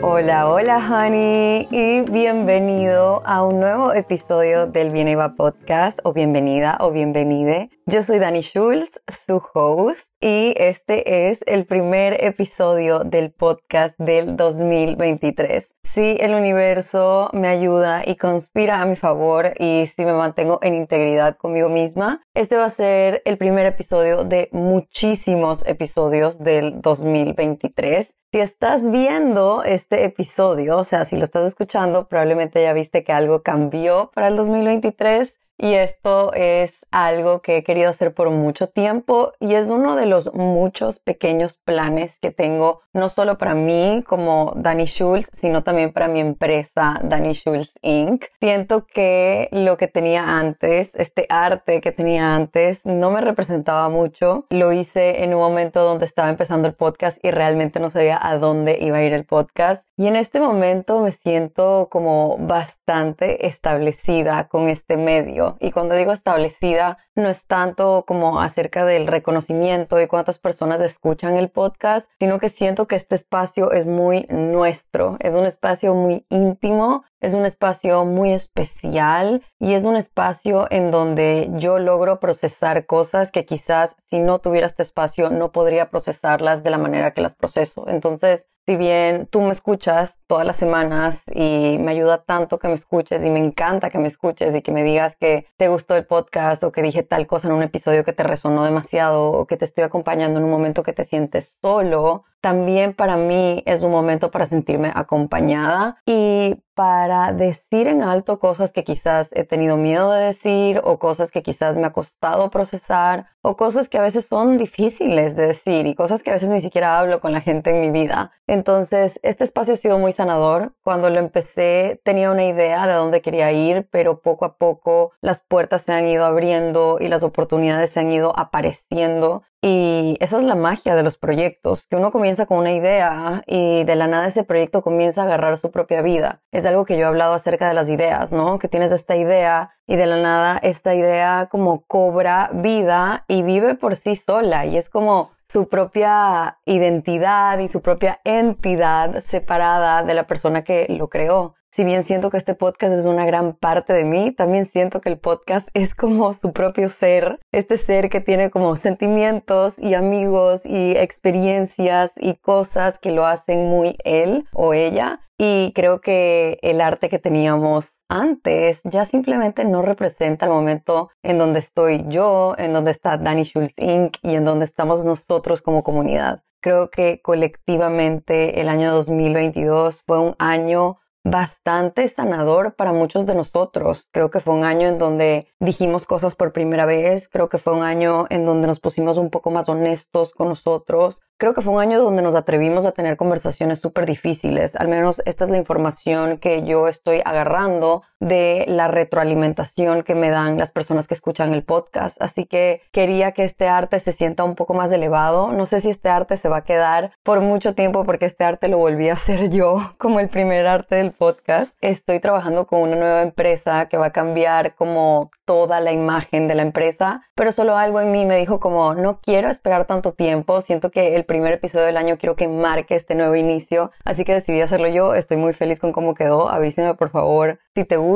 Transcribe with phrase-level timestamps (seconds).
[0.00, 6.78] Hola, hola, honey, y bienvenido a un nuevo episodio del Bien Va Podcast, o bienvenida
[6.80, 7.70] o bienvenide.
[7.84, 14.36] Yo soy Dani Schulz, su host, y este es el primer episodio del podcast del
[14.36, 15.74] 2023.
[15.82, 20.74] Si el universo me ayuda y conspira a mi favor y si me mantengo en
[20.74, 28.14] integridad conmigo misma, este va a ser el primer episodio de muchísimos episodios del 2023.
[28.30, 33.10] Si estás viendo este episodio, o sea, si lo estás escuchando, probablemente ya viste que
[33.12, 38.68] algo cambió para el 2023 y esto es algo que he querido hacer por mucho
[38.68, 44.04] tiempo y es uno de los muchos pequeños planes que tengo, no solo para mí
[44.06, 48.26] como Danny Schulz, sino también para mi empresa Danny Schulz Inc.
[48.40, 54.46] Siento que lo que tenía antes, este arte que tenía antes, no me representaba mucho.
[54.50, 58.38] Lo hice en un momento donde estaba empezando el podcast y realmente no sabía a
[58.38, 59.86] dónde iba a ir el podcast.
[59.96, 66.12] Y en este momento me siento como bastante establecida con este medio y cuando digo
[66.12, 72.38] establecida, no es tanto como acerca del reconocimiento y cuántas personas escuchan el podcast, sino
[72.38, 77.44] que siento que este espacio es muy nuestro, es un espacio muy íntimo, es un
[77.44, 83.96] espacio muy especial y es un espacio en donde yo logro procesar cosas que quizás
[84.06, 87.88] si no tuviera este espacio no podría procesarlas de la manera que las proceso.
[87.88, 92.74] Entonces, si bien tú me escuchas todas las semanas y me ayuda tanto que me
[92.74, 96.04] escuches y me encanta que me escuches y que me digas que te gustó el
[96.04, 99.56] podcast o que dije tal cosa en un episodio que te resonó demasiado o que
[99.56, 103.90] te estoy acompañando en un momento que te sientes solo, también para mí es un
[103.90, 110.12] momento para sentirme acompañada y para decir en alto cosas que quizás he tenido miedo
[110.12, 114.26] de decir o cosas que quizás me ha costado procesar o cosas que a veces
[114.26, 117.70] son difíciles de decir y cosas que a veces ni siquiera hablo con la gente
[117.70, 118.30] en mi vida.
[118.46, 120.72] Entonces, este espacio ha sido muy sanador.
[120.84, 125.40] Cuando lo empecé tenía una idea de dónde quería ir, pero poco a poco las
[125.40, 130.44] puertas se han ido abriendo y las oportunidades se han ido apareciendo y esa es
[130.44, 134.28] la magia de los proyectos, que uno comienza con una idea y de la nada
[134.28, 136.42] ese proyecto comienza a agarrar su propia vida.
[136.52, 138.58] Es algo que yo he hablado acerca de las ideas, ¿no?
[138.60, 143.74] Que tienes esta idea y de la nada esta idea como cobra vida y vive
[143.74, 150.14] por sí sola y es como su propia identidad y su propia entidad separada de
[150.14, 153.92] la persona que lo creó si bien siento que este podcast es una gran parte
[153.92, 158.20] de mí, también siento que el podcast es como su propio ser, este ser que
[158.20, 164.72] tiene como sentimientos y amigos y experiencias y cosas que lo hacen muy él o
[164.72, 165.20] ella.
[165.40, 171.38] Y creo que el arte que teníamos antes ya simplemente no representa el momento en
[171.38, 174.16] donde estoy yo, en donde está Danny Schulz Inc.
[174.22, 176.42] y en donde estamos nosotros como comunidad.
[176.60, 180.98] Creo que colectivamente el año 2022 fue un año
[181.30, 184.08] bastante sanador para muchos de nosotros.
[184.12, 187.74] Creo que fue un año en donde dijimos cosas por primera vez, creo que fue
[187.74, 191.72] un año en donde nos pusimos un poco más honestos con nosotros, Creo que fue
[191.72, 194.74] un año donde nos atrevimos a tener conversaciones súper difíciles.
[194.74, 200.30] Al menos esta es la información que yo estoy agarrando de la retroalimentación que me
[200.30, 202.20] dan las personas que escuchan el podcast.
[202.20, 205.52] Así que quería que este arte se sienta un poco más elevado.
[205.52, 208.68] No sé si este arte se va a quedar por mucho tiempo porque este arte
[208.68, 211.76] lo volví a hacer yo como el primer arte del podcast.
[211.80, 216.54] Estoy trabajando con una nueva empresa que va a cambiar como toda la imagen de
[216.54, 220.60] la empresa, pero solo algo en mí me dijo como no quiero esperar tanto tiempo.
[220.60, 224.34] Siento que el primer episodio del año quiero que marque este nuevo inicio, así que
[224.34, 225.14] decidí hacerlo yo.
[225.14, 226.50] Estoy muy feliz con cómo quedó.
[226.50, 228.07] Avísenme por favor si te gusta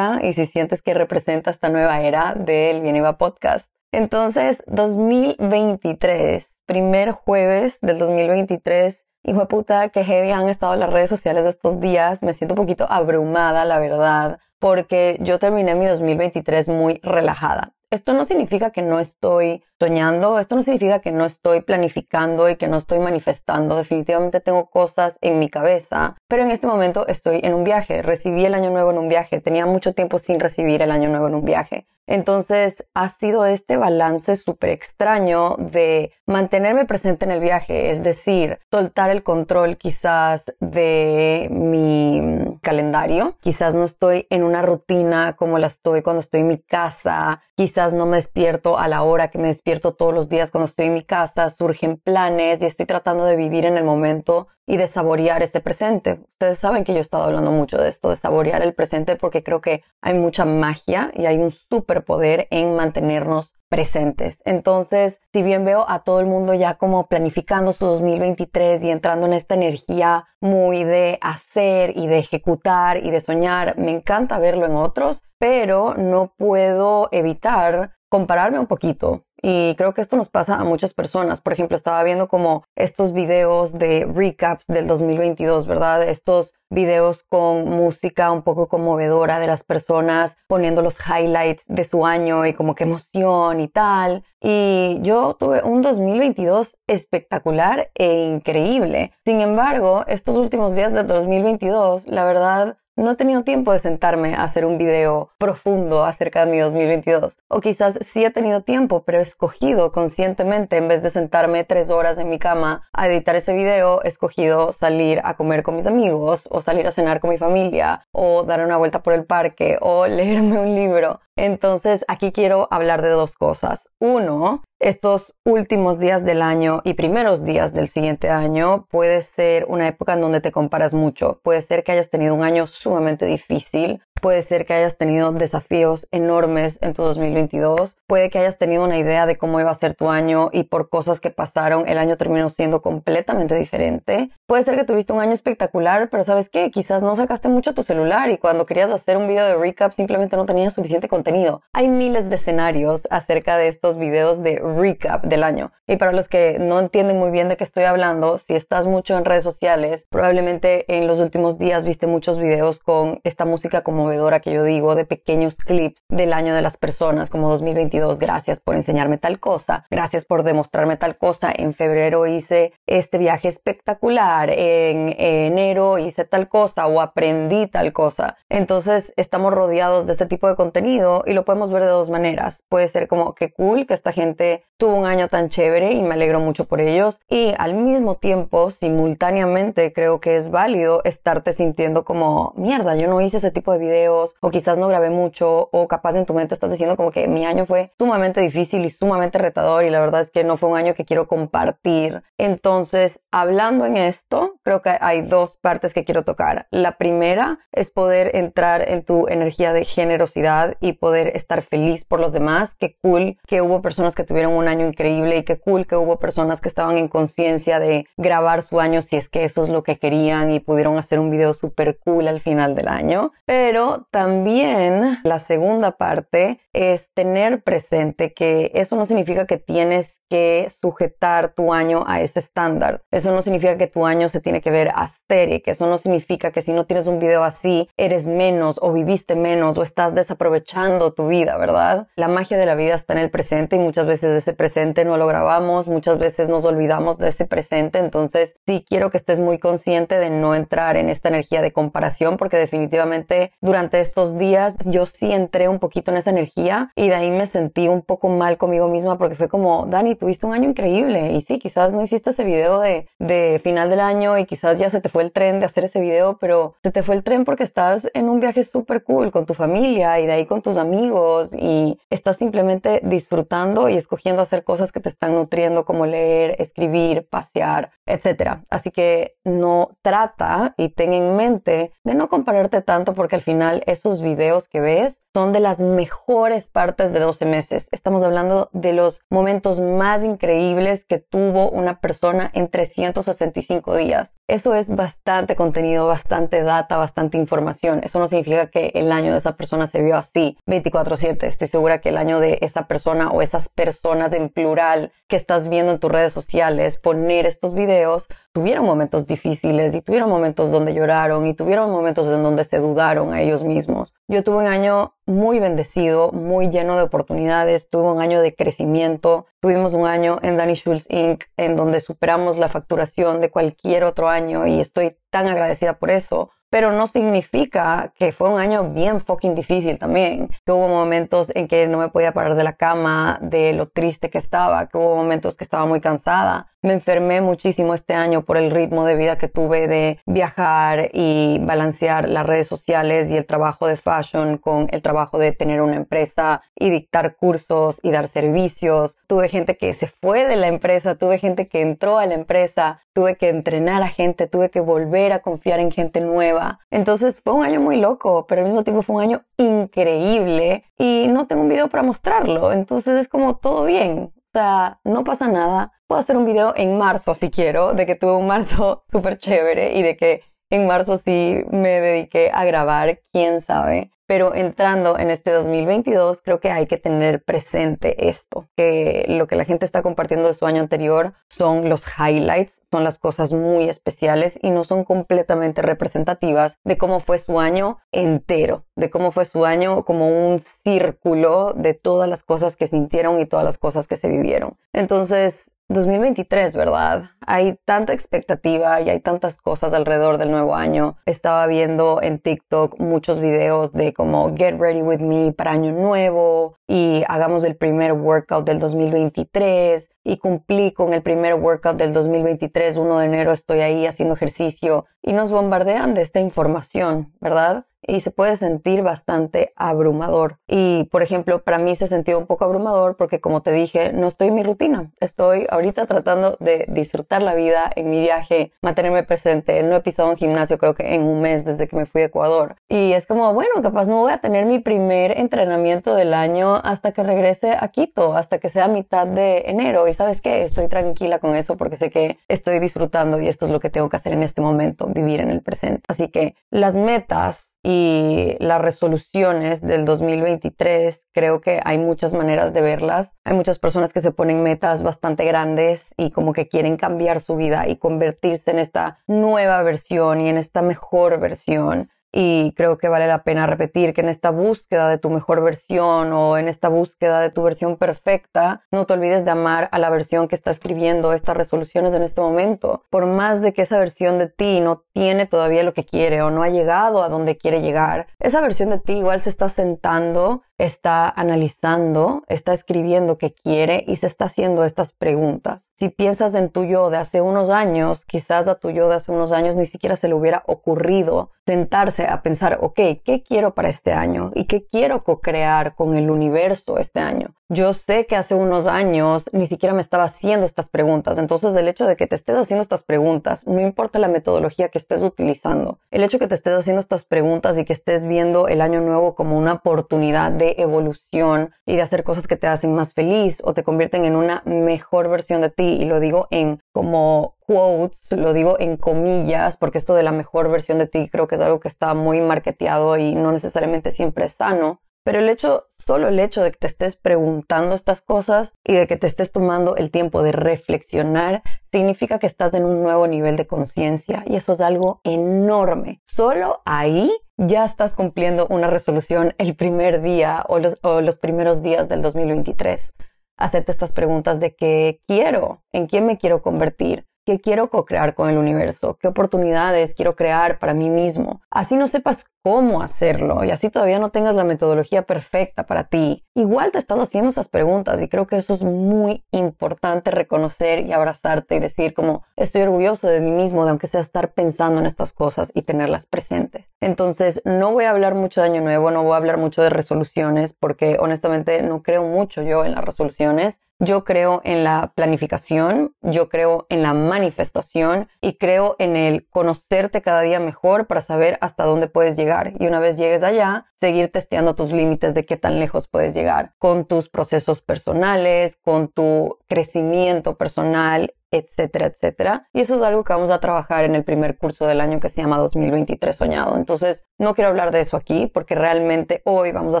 [0.22, 3.72] y si sientes que representa esta nueva era del Bien Iba Podcast.
[3.92, 9.04] Entonces, 2023, primer jueves del 2023.
[9.22, 12.22] Hijo de puta, que heavy han estado las redes sociales de estos días.
[12.22, 17.72] Me siento un poquito abrumada, la verdad, porque yo terminé mi 2023 muy relajada.
[17.90, 22.56] Esto no significa que no estoy soñando, esto no significa que no estoy planificando y
[22.56, 23.76] que no estoy manifestando.
[23.76, 28.02] Definitivamente tengo cosas en mi cabeza, pero en este momento estoy en un viaje.
[28.02, 29.40] Recibí el año nuevo en un viaje.
[29.40, 31.86] Tenía mucho tiempo sin recibir el año nuevo en un viaje.
[32.06, 38.58] Entonces ha sido este balance súper extraño de mantenerme presente en el viaje, es decir,
[38.70, 43.38] soltar el control quizás de mi calendario.
[43.40, 47.42] Quizás no estoy en una rutina como la estoy cuando estoy en mi casa.
[47.56, 49.63] Quizás no me despierto a la hora que me despierto
[49.96, 51.48] todos los días cuando estoy en mi casa.
[51.48, 56.20] Surgen planes y estoy tratando de vivir en el momento y de saborear ese presente.
[56.32, 59.42] Ustedes saben que yo he estado hablando mucho de esto, de saborear el presente, porque
[59.42, 64.42] creo que hay mucha magia y hay un superpoder en mantenernos presentes.
[64.44, 69.26] Entonces, si bien veo a todo el mundo ya como planificando su 2023 y entrando
[69.26, 74.66] en esta energía muy de hacer y de ejecutar y de soñar, me encanta verlo
[74.66, 80.54] en otros, pero no puedo evitar compararme un poquito y creo que esto nos pasa
[80.54, 81.40] a muchas personas.
[81.40, 86.04] Por ejemplo, estaba viendo como estos videos de recaps del 2022, ¿verdad?
[86.04, 92.06] Estos videos con música un poco conmovedora de las personas poniendo los highlights de su
[92.06, 94.22] año y como que emoción y tal.
[94.40, 99.12] Y yo tuve un 2022 espectacular e increíble.
[99.24, 104.34] Sin embargo, estos últimos días de 2022, la verdad, no he tenido tiempo de sentarme
[104.34, 107.38] a hacer un video profundo acerca de mi 2022.
[107.48, 111.90] O quizás sí he tenido tiempo, pero he escogido conscientemente, en vez de sentarme tres
[111.90, 115.86] horas en mi cama a editar ese video, he escogido salir a comer con mis
[115.86, 119.78] amigos, o salir a cenar con mi familia, o dar una vuelta por el parque,
[119.80, 121.20] o leerme un libro.
[121.36, 123.88] Entonces, aquí quiero hablar de dos cosas.
[123.98, 129.88] Uno, estos últimos días del año y primeros días del siguiente año puede ser una
[129.88, 131.40] época en donde te comparas mucho.
[131.42, 136.08] Puede ser que hayas tenido un año sumamente difícil Puede ser que hayas tenido desafíos
[136.10, 137.98] enormes en tu 2022.
[138.06, 140.88] Puede que hayas tenido una idea de cómo iba a ser tu año y por
[140.88, 144.30] cosas que pasaron el año terminó siendo completamente diferente.
[144.46, 147.82] Puede ser que tuviste un año espectacular, pero sabes qué, quizás no sacaste mucho tu
[147.82, 151.60] celular y cuando querías hacer un video de recap simplemente no tenías suficiente contenido.
[151.74, 155.70] Hay miles de escenarios acerca de estos videos de recap del año.
[155.86, 159.18] Y para los que no entienden muy bien de qué estoy hablando, si estás mucho
[159.18, 164.13] en redes sociales, probablemente en los últimos días viste muchos videos con esta música como
[164.42, 168.18] que yo digo de pequeños clips del año de las personas como 2022.
[168.18, 169.84] Gracias por enseñarme tal cosa.
[169.90, 171.52] Gracias por demostrarme tal cosa.
[171.54, 174.50] En febrero hice este viaje espectacular.
[174.50, 178.36] En enero hice tal cosa o aprendí tal cosa.
[178.48, 182.62] Entonces estamos rodeados de este tipo de contenido y lo podemos ver de dos maneras.
[182.68, 186.14] Puede ser como que cool que esta gente tuvo un año tan chévere y me
[186.14, 187.20] alegro mucho por ellos.
[187.28, 192.96] Y al mismo tiempo, simultáneamente, creo que es válido estarte sintiendo como mierda.
[192.96, 196.26] Yo no hice ese tipo de videos o quizás no grabé mucho o capaz en
[196.26, 199.90] tu mente estás diciendo como que mi año fue sumamente difícil y sumamente retador y
[199.90, 202.22] la verdad es que no fue un año que quiero compartir.
[202.38, 206.66] Entonces, hablando en esto, creo que hay dos partes que quiero tocar.
[206.70, 212.20] La primera es poder entrar en tu energía de generosidad y poder estar feliz por
[212.20, 212.74] los demás.
[212.74, 216.18] Qué cool que hubo personas que tuvieron un año increíble y qué cool que hubo
[216.18, 219.82] personas que estaban en conciencia de grabar su año si es que eso es lo
[219.82, 223.32] que querían y pudieron hacer un video súper cool al final del año.
[223.46, 230.68] Pero también la segunda parte es tener presente que eso no significa que tienes que
[230.70, 233.02] sujetar tu año a ese estándar.
[233.10, 235.66] Eso no significa que tu año se tiene que ver asteric.
[235.68, 239.78] Eso no significa que si no tienes un video así, eres menos o viviste menos
[239.78, 242.08] o estás desaprovechando tu vida, ¿verdad?
[242.16, 245.16] La magia de la vida está en el presente y muchas veces ese presente no
[245.16, 247.98] lo grabamos, muchas veces nos olvidamos de ese presente.
[247.98, 252.36] Entonces, sí quiero que estés muy consciente de no entrar en esta energía de comparación
[252.36, 257.14] porque definitivamente durante estos días yo sí entré un poquito en esa energía y de
[257.14, 260.68] ahí me sentí un poco mal conmigo misma porque fue como, Dani, tuviste un año
[260.68, 264.78] increíble y sí, quizás no hiciste ese video de, de final del año y quizás
[264.78, 267.22] ya se te fue el tren de hacer ese video, pero se te fue el
[267.24, 270.62] tren porque estás en un viaje súper cool con tu familia y de ahí con
[270.62, 276.06] tus amigos y estás simplemente disfrutando y escogiendo hacer cosas que te están nutriendo como
[276.06, 278.60] leer, escribir, pasear, etc.
[278.70, 283.63] Así que no trata y ten en mente de no compararte tanto porque al final
[283.86, 287.88] esos videos que ves son de las mejores partes de 12 meses.
[287.90, 294.36] Estamos hablando de los momentos más increíbles que tuvo una persona en 365 días.
[294.46, 298.00] Eso es bastante contenido, bastante data, bastante información.
[298.04, 301.46] Eso no significa que el año de esa persona se vio así 24/7.
[301.46, 305.68] Estoy segura que el año de esa persona o esas personas en plural que estás
[305.68, 310.94] viendo en tus redes sociales poner estos videos tuvieron momentos difíciles y tuvieron momentos donde
[310.94, 314.14] lloraron y tuvieron momentos en donde se dudaron a ellos mismos.
[314.28, 319.46] Yo tuve un año muy bendecido, muy lleno de oportunidades, tuve un año de crecimiento,
[319.60, 321.44] tuvimos un año en Danny Schulz Inc.
[321.56, 326.50] en donde superamos la facturación de cualquier otro año y estoy tan agradecida por eso
[326.74, 331.68] pero no significa que fue un año bien fucking difícil también, que hubo momentos en
[331.68, 335.14] que no me podía parar de la cama, de lo triste que estaba, que hubo
[335.14, 339.38] momentos que estaba muy cansada, Me enfermé muchísimo este año por el ritmo de vida
[339.38, 344.88] que tuve de viajar y balancear las redes sociales y el trabajo de fashion con
[344.90, 349.16] el trabajo de tener una empresa y dictar cursos y dar servicios.
[349.26, 353.00] Tuve gente que se fue de la empresa, tuve gente que entró a la empresa,
[353.14, 356.80] tuve que entrenar a gente, tuve que volver a confiar en gente nueva.
[356.90, 361.28] Entonces fue un año muy loco, pero al mismo tiempo fue un año increíble y
[361.28, 362.74] no tengo un video para mostrarlo.
[362.74, 364.34] Entonces es como todo bien.
[364.36, 365.93] O sea, no pasa nada.
[366.06, 369.94] Puedo hacer un video en marzo si quiero, de que tuve un marzo súper chévere
[369.94, 374.10] y de que en marzo sí me dediqué a grabar, quién sabe.
[374.26, 379.56] Pero entrando en este 2022, creo que hay que tener presente esto, que lo que
[379.56, 383.88] la gente está compartiendo de su año anterior son los highlights, son las cosas muy
[383.88, 389.44] especiales y no son completamente representativas de cómo fue su año entero, de cómo fue
[389.44, 394.08] su año como un círculo de todas las cosas que sintieron y todas las cosas
[394.08, 394.78] que se vivieron.
[394.92, 397.30] Entonces, 2023, ¿verdad?
[397.46, 401.18] Hay tanta expectativa y hay tantas cosas alrededor del nuevo año.
[401.26, 406.76] Estaba viendo en TikTok muchos videos de como Get Ready With Me para año nuevo
[406.86, 412.96] y hagamos el primer workout del 2023 y cumplí con el primer workout del 2023.
[412.96, 417.86] 1 de enero estoy ahí haciendo ejercicio y nos bombardean de esta información, ¿verdad?
[418.06, 420.58] Y se puede sentir bastante abrumador.
[420.66, 424.26] Y, por ejemplo, para mí se sentido un poco abrumador porque, como te dije, no
[424.26, 425.10] estoy en mi rutina.
[425.20, 429.82] Estoy ahorita tratando de disfrutar la vida en mi viaje, mantenerme presente.
[429.82, 432.26] No he pisado un gimnasio creo que en un mes desde que me fui a
[432.26, 432.76] Ecuador.
[432.88, 437.12] Y es como, bueno, capaz no voy a tener mi primer entrenamiento del año hasta
[437.12, 440.08] que regrese a Quito, hasta que sea mitad de enero.
[440.08, 443.72] Y sabes qué, estoy tranquila con eso porque sé que estoy disfrutando y esto es
[443.72, 446.02] lo que tengo que hacer en este momento, vivir en el presente.
[446.08, 452.80] Así que las metas y las resoluciones del 2023, creo que hay muchas maneras de
[452.80, 453.34] verlas.
[453.44, 457.56] Hay muchas personas que se ponen metas bastante grandes y como que quieren cambiar su
[457.56, 462.08] vida y convertirse en esta nueva versión y en esta mejor versión.
[462.36, 466.32] Y creo que vale la pena repetir que en esta búsqueda de tu mejor versión
[466.32, 470.10] o en esta búsqueda de tu versión perfecta, no te olvides de amar a la
[470.10, 473.04] versión que está escribiendo estas resoluciones en este momento.
[473.08, 476.50] Por más de que esa versión de ti no tiene todavía lo que quiere o
[476.50, 480.62] no ha llegado a donde quiere llegar, esa versión de ti igual se está sentando
[480.78, 485.90] está analizando, está escribiendo qué quiere y se está haciendo estas preguntas.
[485.94, 489.32] Si piensas en tu yo de hace unos años, quizás a tu yo de hace
[489.32, 493.88] unos años ni siquiera se le hubiera ocurrido sentarse a pensar, ok, ¿qué quiero para
[493.88, 494.50] este año?
[494.54, 497.54] ¿Y qué quiero co-crear con el universo este año?
[497.70, 501.88] Yo sé que hace unos años ni siquiera me estaba haciendo estas preguntas, entonces el
[501.88, 505.98] hecho de que te estés haciendo estas preguntas, no importa la metodología que estés utilizando,
[506.10, 509.00] el hecho de que te estés haciendo estas preguntas y que estés viendo el año
[509.00, 513.60] nuevo como una oportunidad de evolución y de hacer cosas que te hacen más feliz
[513.64, 515.98] o te convierten en una mejor versión de ti.
[516.00, 520.70] Y lo digo en como quotes, lo digo en comillas, porque esto de la mejor
[520.70, 524.48] versión de ti creo que es algo que está muy marketeado y no necesariamente siempre
[524.48, 525.00] sano.
[525.24, 529.06] Pero el hecho, solo el hecho de que te estés preguntando estas cosas y de
[529.06, 533.56] que te estés tomando el tiempo de reflexionar, significa que estás en un nuevo nivel
[533.56, 536.20] de conciencia y eso es algo enorme.
[536.26, 542.22] Solo ahí ya estás cumpliendo una resolución el primer día o los, primeros días del
[542.22, 543.14] 2023.
[543.56, 548.50] Hacerte estas preguntas de qué quiero, en quién me quiero convertir, qué quiero co-crear con
[548.50, 551.60] el universo, qué oportunidades quiero crear para mí mismo.
[551.70, 556.44] Así no sepas cómo hacerlo y así todavía no tengas la metodología perfecta para ti.
[556.54, 561.12] Igual te estás haciendo esas preguntas y creo que eso es muy importante reconocer y
[561.12, 565.06] abrazarte y decir como estoy orgulloso de mí mismo, de aunque sea estar pensando en
[565.06, 566.86] estas cosas y tenerlas presentes.
[567.00, 569.90] Entonces no voy a hablar mucho de año nuevo, no voy a hablar mucho de
[569.90, 573.80] resoluciones porque honestamente no creo mucho yo en las resoluciones.
[574.00, 580.20] Yo creo en la planificación, yo creo en la manifestación y creo en el conocerte
[580.20, 582.72] cada día mejor para saber hasta dónde puedes llegar.
[582.80, 586.74] Y una vez llegues allá, seguir testeando tus límites de qué tan lejos puedes llegar
[586.78, 592.68] con tus procesos personales, con tu crecimiento personal etcétera, etcétera.
[592.72, 595.28] Y eso es algo que vamos a trabajar en el primer curso del año que
[595.28, 596.76] se llama 2023 Soñado.
[596.76, 600.00] Entonces, no quiero hablar de eso aquí porque realmente hoy vamos a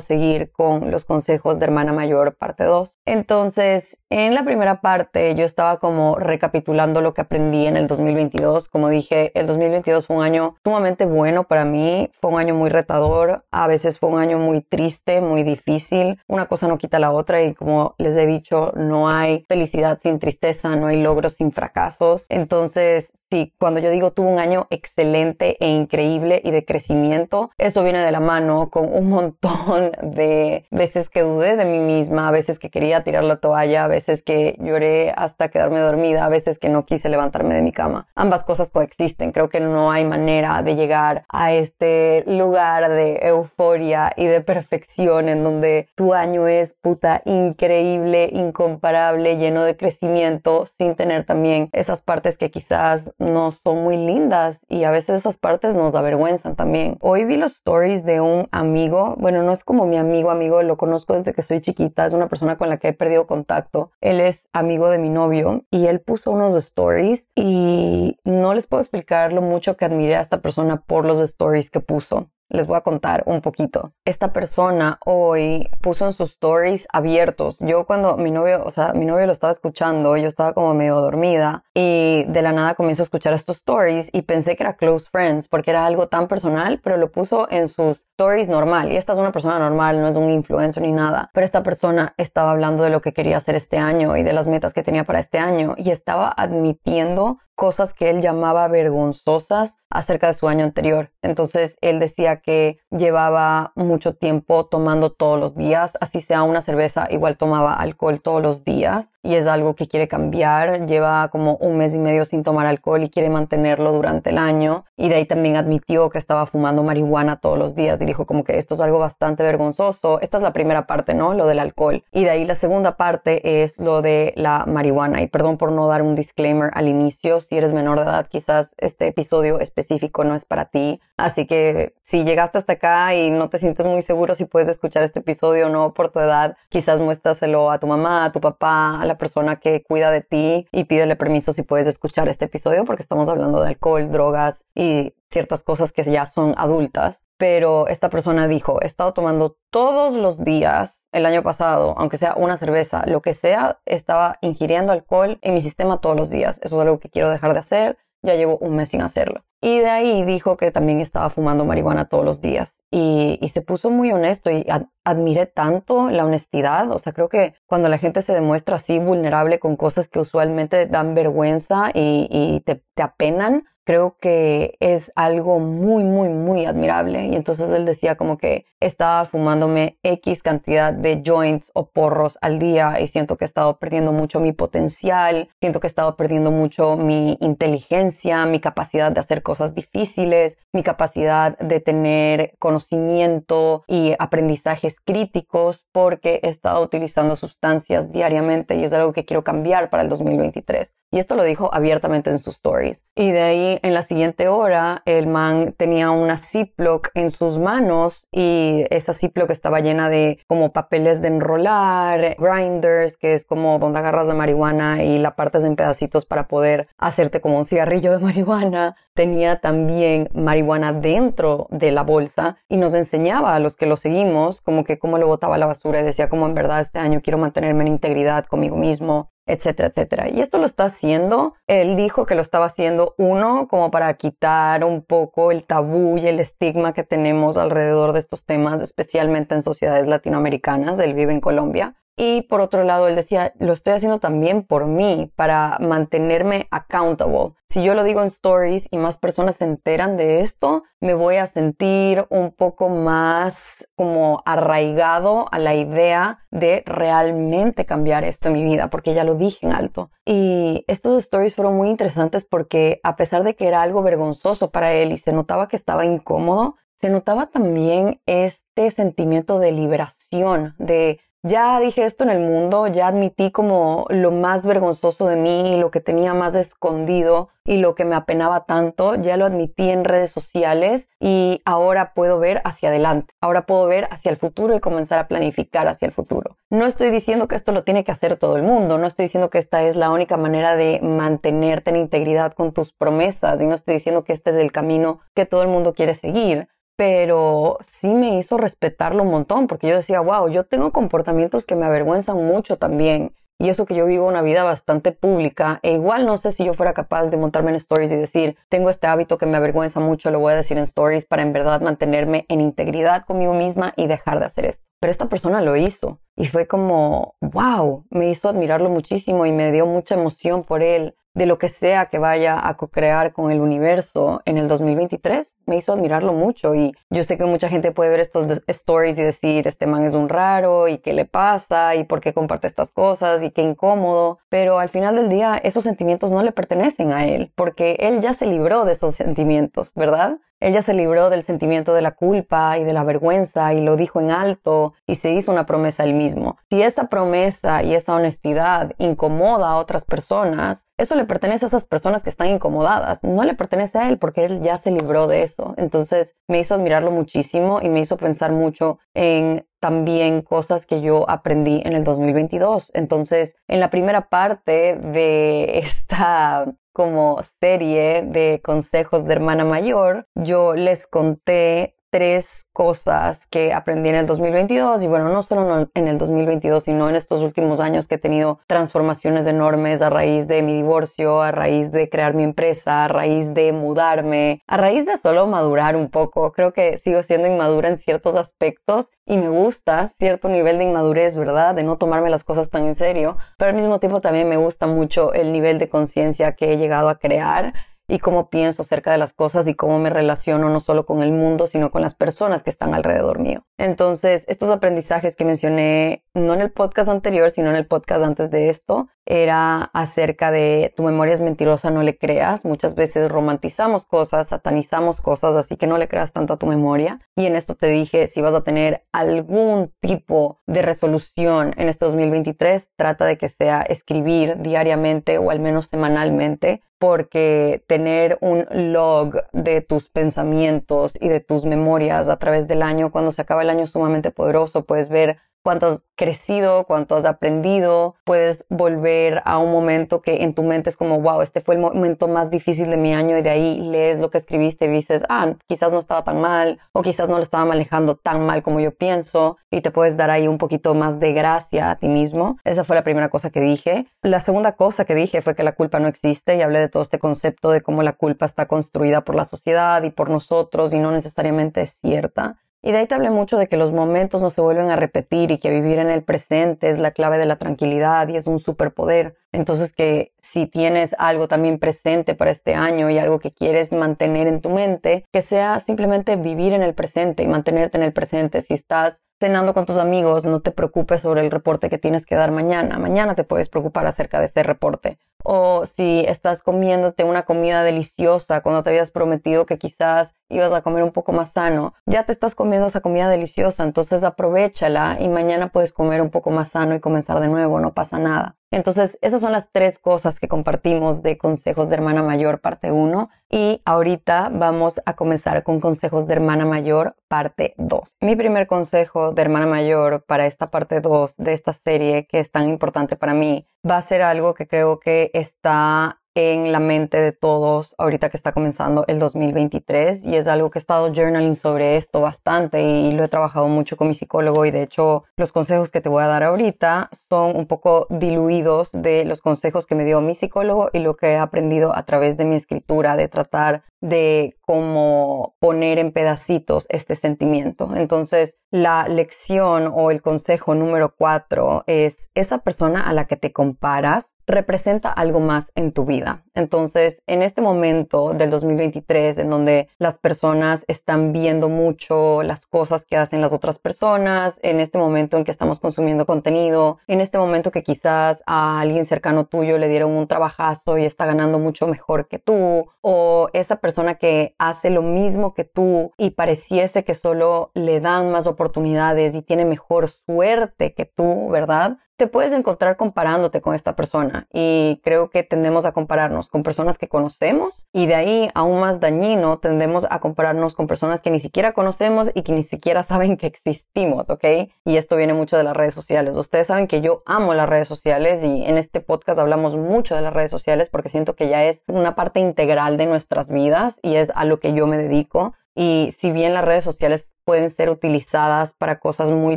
[0.00, 2.98] seguir con los consejos de hermana mayor parte 2.
[3.06, 8.68] Entonces, en la primera parte yo estaba como recapitulando lo que aprendí en el 2022.
[8.68, 12.70] Como dije, el 2022 fue un año sumamente bueno para mí, fue un año muy
[12.70, 16.20] retador, a veces fue un año muy triste, muy difícil.
[16.28, 20.18] Una cosa no quita la otra y como les he dicho, no hay felicidad sin
[20.18, 22.26] tristeza, no hay logros sin fracasos.
[22.28, 27.82] Entonces, sí, cuando yo digo tuve un año excelente e increíble y de crecimiento, eso
[27.82, 32.60] viene de la mano con un montón de veces que dudé de mí misma, veces
[32.60, 36.86] que quería tirar la toalla, veces que lloré hasta quedarme dormida, a veces que no
[36.86, 38.06] quise levantarme de mi cama.
[38.14, 39.32] Ambas cosas coexisten.
[39.32, 45.28] Creo que no hay manera de llegar a este lugar de euforia y de perfección
[45.28, 52.00] en donde tu año es puta increíble, incomparable, lleno de crecimiento, sin tener también esas
[52.00, 56.96] partes que quizás no son muy lindas y a veces esas partes nos avergüenzan también.
[57.00, 60.76] Hoy vi los stories de un amigo, bueno, no es como mi amigo, amigo, lo
[60.76, 63.90] conozco desde que soy chiquita, es una persona con la que he perdido contacto.
[64.00, 68.82] Él es amigo de mi novio y él puso unos stories y no les puedo
[68.82, 72.76] explicar lo mucho que admiré a esta persona por los stories que puso les voy
[72.76, 73.92] a contar un poquito.
[74.04, 77.58] Esta persona hoy puso en sus stories abiertos.
[77.60, 81.00] Yo cuando mi novio, o sea, mi novio lo estaba escuchando, yo estaba como medio
[81.00, 85.08] dormida y de la nada comienzo a escuchar estos stories y pensé que era close
[85.10, 88.92] friends porque era algo tan personal, pero lo puso en sus stories normal.
[88.92, 91.30] Y esta es una persona normal, no es un influencer ni nada.
[91.32, 94.48] Pero esta persona estaba hablando de lo que quería hacer este año y de las
[94.48, 100.26] metas que tenía para este año y estaba admitiendo cosas que él llamaba vergonzosas acerca
[100.26, 101.12] de su año anterior.
[101.22, 107.06] Entonces él decía que llevaba mucho tiempo tomando todos los días, así sea una cerveza,
[107.10, 110.86] igual tomaba alcohol todos los días y es algo que quiere cambiar.
[110.86, 114.84] Lleva como un mes y medio sin tomar alcohol y quiere mantenerlo durante el año.
[114.96, 118.44] Y de ahí también admitió que estaba fumando marihuana todos los días y dijo como
[118.44, 120.20] que esto es algo bastante vergonzoso.
[120.20, 121.34] Esta es la primera parte, ¿no?
[121.34, 122.04] Lo del alcohol.
[122.12, 125.22] Y de ahí la segunda parte es lo de la marihuana.
[125.22, 128.74] Y perdón por no dar un disclaimer al inicio si eres menor de edad, quizás
[128.78, 131.00] este episodio específico no es para ti.
[131.16, 135.02] Así que si llegaste hasta acá y no te sientes muy seguro si puedes escuchar
[135.02, 139.00] este episodio o no por tu edad, quizás muéstraselo a tu mamá, a tu papá,
[139.00, 142.84] a la persona que cuida de ti y pídele permiso si puedes escuchar este episodio
[142.84, 147.24] porque estamos hablando de alcohol, drogas y ciertas cosas que ya son adultas.
[147.36, 152.34] Pero esta persona dijo, he estado tomando todos los días el año pasado, aunque sea
[152.36, 156.60] una cerveza, lo que sea, estaba ingiriendo alcohol en mi sistema todos los días.
[156.62, 157.98] Eso es algo que quiero dejar de hacer.
[158.22, 159.44] Ya llevo un mes sin hacerlo.
[159.60, 162.78] Y de ahí dijo que también estaba fumando marihuana todos los días.
[162.90, 164.66] Y, se puso muy honesto y
[165.04, 166.90] admiré tanto la honestidad.
[166.90, 170.86] O sea, creo que cuando la gente se demuestra así vulnerable con cosas que usualmente
[170.86, 177.26] dan vergüenza y, te, te apenan, creo que es algo muy, muy, muy admirable.
[177.26, 182.58] Y entonces él decía como que estaba fumándome X cantidad de joints o porros al
[182.58, 186.50] día y siento que he estado perdiendo mucho mi potencial, siento que he estado perdiendo
[186.50, 194.14] mucho mi inteligencia, mi capacidad de hacer cosas difíciles, mi capacidad de tener conocimiento y
[194.18, 200.02] aprendizajes críticos porque he estado utilizando sustancias diariamente y es algo que quiero cambiar para
[200.02, 200.94] el 2023.
[201.10, 203.04] Y esto lo dijo abiertamente en sus stories.
[203.14, 208.26] Y de ahí en la siguiente hora el man tenía una Ziploc en sus manos
[208.32, 213.98] y esa Ziploc estaba llena de como papeles de enrolar, grinders, que es como donde
[213.98, 218.18] agarras la marihuana y la partes en pedacitos para poder hacerte como un cigarrillo de
[218.24, 218.96] marihuana.
[219.14, 224.60] Tenía también marihuana dentro de la bolsa y nos enseñaba a los que lo seguimos
[224.60, 227.20] como que cómo lo botaba a la basura y decía como en verdad este año
[227.22, 230.28] quiero mantenerme en integridad conmigo mismo etcétera, etcétera.
[230.28, 234.84] Y esto lo está haciendo, él dijo que lo estaba haciendo uno como para quitar
[234.84, 239.62] un poco el tabú y el estigma que tenemos alrededor de estos temas, especialmente en
[239.62, 244.20] sociedades latinoamericanas, él vive en Colombia, y por otro lado, él decía, lo estoy haciendo
[244.20, 247.54] también por mí, para mantenerme accountable.
[247.68, 251.36] Si yo lo digo en stories y más personas se enteran de esto, me voy
[251.36, 258.54] a sentir un poco más como arraigado a la idea de realmente cambiar esto en
[258.54, 260.10] mi vida, porque ya lo dije en alto.
[260.24, 264.92] Y estos stories fueron muy interesantes porque a pesar de que era algo vergonzoso para
[264.94, 271.20] él y se notaba que estaba incómodo, se notaba también este sentimiento de liberación, de
[271.44, 275.90] ya dije esto en el mundo, ya admití como lo más vergonzoso de mí, lo
[275.90, 280.30] que tenía más escondido y lo que me apenaba tanto, ya lo admití en redes
[280.30, 285.18] sociales y ahora puedo ver hacia adelante, ahora puedo ver hacia el futuro y comenzar
[285.18, 286.56] a planificar hacia el futuro.
[286.70, 289.50] No estoy diciendo que esto lo tiene que hacer todo el mundo, no estoy diciendo
[289.50, 293.74] que esta es la única manera de mantenerte en integridad con tus promesas y no
[293.74, 298.14] estoy diciendo que este es el camino que todo el mundo quiere seguir pero sí
[298.14, 302.36] me hizo respetarlo un montón, porque yo decía, wow, yo tengo comportamientos que me avergüenzan
[302.44, 303.34] mucho también.
[303.56, 306.74] Y eso que yo vivo una vida bastante pública, e igual no sé si yo
[306.74, 310.32] fuera capaz de montarme en stories y decir, tengo este hábito que me avergüenza mucho,
[310.32, 314.08] lo voy a decir en stories para en verdad mantenerme en integridad conmigo misma y
[314.08, 314.84] dejar de hacer esto.
[315.00, 319.70] Pero esta persona lo hizo y fue como, wow, me hizo admirarlo muchísimo y me
[319.70, 323.60] dio mucha emoción por él de lo que sea que vaya a co-crear con el
[323.60, 326.74] universo en el 2023 me hizo admirarlo mucho.
[326.74, 330.14] Y yo sé que mucha gente puede ver estos stories y decir este man es
[330.14, 334.38] un raro y qué le pasa y por qué comparte estas cosas y qué incómodo,
[334.48, 338.32] pero al final del día esos sentimientos no le pertenecen a él porque él ya
[338.32, 340.38] se libró de esos sentimientos, ¿verdad?
[340.64, 344.18] Ella se libró del sentimiento de la culpa y de la vergüenza y lo dijo
[344.18, 346.56] en alto y se hizo una promesa él mismo.
[346.70, 351.84] Si esa promesa y esa honestidad incomoda a otras personas, eso le pertenece a esas
[351.84, 355.42] personas que están incomodadas, no le pertenece a él porque él ya se libró de
[355.42, 355.74] eso.
[355.76, 361.28] Entonces me hizo admirarlo muchísimo y me hizo pensar mucho en también cosas que yo
[361.28, 362.90] aprendí en el 2022.
[362.94, 370.74] Entonces, en la primera parte de esta como serie de consejos de hermana mayor, yo
[370.74, 376.16] les conté tres cosas que aprendí en el 2022 y bueno, no solo en el
[376.16, 380.74] 2022, sino en estos últimos años que he tenido transformaciones enormes a raíz de mi
[380.74, 385.48] divorcio, a raíz de crear mi empresa, a raíz de mudarme, a raíz de solo
[385.48, 386.52] madurar un poco.
[386.52, 391.34] Creo que sigo siendo inmadura en ciertos aspectos y me gusta cierto nivel de inmadurez,
[391.34, 391.74] ¿verdad?
[391.74, 394.86] De no tomarme las cosas tan en serio, pero al mismo tiempo también me gusta
[394.86, 397.74] mucho el nivel de conciencia que he llegado a crear
[398.08, 401.32] y cómo pienso acerca de las cosas y cómo me relaciono no solo con el
[401.32, 403.64] mundo, sino con las personas que están alrededor mío.
[403.78, 408.50] Entonces, estos aprendizajes que mencioné, no en el podcast anterior, sino en el podcast antes
[408.50, 412.64] de esto, era acerca de tu memoria es mentirosa, no le creas.
[412.64, 417.20] Muchas veces romantizamos cosas, satanizamos cosas, así que no le creas tanto a tu memoria.
[417.34, 422.04] Y en esto te dije, si vas a tener algún tipo de resolución en este
[422.04, 429.34] 2023, trata de que sea escribir diariamente o al menos semanalmente porque tener un log
[429.52, 433.68] de tus pensamientos y de tus memorias a través del año, cuando se acaba el
[433.68, 439.72] año sumamente poderoso, puedes ver cuánto has crecido, cuánto has aprendido, puedes volver a un
[439.72, 442.98] momento que en tu mente es como, wow, este fue el momento más difícil de
[442.98, 446.22] mi año y de ahí lees lo que escribiste y dices, ah, quizás no estaba
[446.22, 449.90] tan mal o quizás no lo estaba manejando tan mal como yo pienso y te
[449.90, 452.58] puedes dar ahí un poquito más de gracia a ti mismo.
[452.62, 454.06] Esa fue la primera cosa que dije.
[454.22, 457.02] La segunda cosa que dije fue que la culpa no existe y hablé de todo
[457.02, 460.98] este concepto de cómo la culpa está construida por la sociedad y por nosotros y
[460.98, 462.58] no necesariamente es cierta.
[462.86, 465.50] Y de ahí te hablé mucho de que los momentos no se vuelven a repetir
[465.50, 468.58] y que vivir en el presente es la clave de la tranquilidad y es un
[468.58, 469.36] superpoder.
[469.52, 474.46] Entonces que si tienes algo también presente para este año y algo que quieres mantener
[474.46, 478.60] en tu mente, que sea simplemente vivir en el presente y mantenerte en el presente.
[478.60, 482.34] Si estás cenando con tus amigos, no te preocupes sobre el reporte que tienes que
[482.34, 482.98] dar mañana.
[482.98, 488.62] Mañana te puedes preocupar acerca de ese reporte o si estás comiéndote una comida deliciosa
[488.62, 492.32] cuando te habías prometido que quizás ibas a comer un poco más sano, ya te
[492.32, 496.94] estás comiendo esa comida deliciosa, entonces aprovechala y mañana puedes comer un poco más sano
[496.94, 498.56] y comenzar de nuevo, no pasa nada.
[498.74, 503.30] Entonces, esas son las tres cosas que compartimos de Consejos de Hermana Mayor parte 1
[503.48, 508.16] y ahorita vamos a comenzar con Consejos de Hermana Mayor parte 2.
[508.20, 512.50] Mi primer consejo de Hermana Mayor para esta parte 2 de esta serie que es
[512.50, 517.18] tan importante para mí va a ser algo que creo que está en la mente
[517.18, 521.56] de todos ahorita que está comenzando el 2023 y es algo que he estado journaling
[521.56, 525.52] sobre esto bastante y lo he trabajado mucho con mi psicólogo y de hecho los
[525.52, 529.94] consejos que te voy a dar ahorita son un poco diluidos de los consejos que
[529.94, 533.28] me dio mi psicólogo y lo que he aprendido a través de mi escritura de
[533.28, 537.88] tratar de cómo poner en pedacitos este sentimiento.
[537.96, 543.52] Entonces, la lección o el consejo número cuatro es esa persona a la que te
[543.52, 546.44] comparas representa algo más en tu vida.
[546.54, 553.06] Entonces, en este momento del 2023, en donde las personas están viendo mucho las cosas
[553.06, 557.38] que hacen las otras personas, en este momento en que estamos consumiendo contenido, en este
[557.38, 561.86] momento que quizás a alguien cercano tuyo le dieron un trabajazo y está ganando mucho
[561.86, 567.04] mejor que tú, o esa persona persona que hace lo mismo que tú y pareciese
[567.04, 571.98] que solo le dan más oportunidades y tiene mejor suerte que tú, ¿verdad?
[572.24, 576.96] Te puedes encontrar comparándote con esta persona y creo que tendemos a compararnos con personas
[576.96, 581.38] que conocemos y de ahí aún más dañino tendemos a compararnos con personas que ni
[581.38, 584.42] siquiera conocemos y que ni siquiera saben que existimos, ¿ok?
[584.86, 586.34] Y esto viene mucho de las redes sociales.
[586.34, 590.22] Ustedes saben que yo amo las redes sociales y en este podcast hablamos mucho de
[590.22, 594.14] las redes sociales porque siento que ya es una parte integral de nuestras vidas y
[594.14, 595.52] es a lo que yo me dedico.
[595.74, 599.56] Y si bien las redes sociales pueden ser utilizadas para cosas muy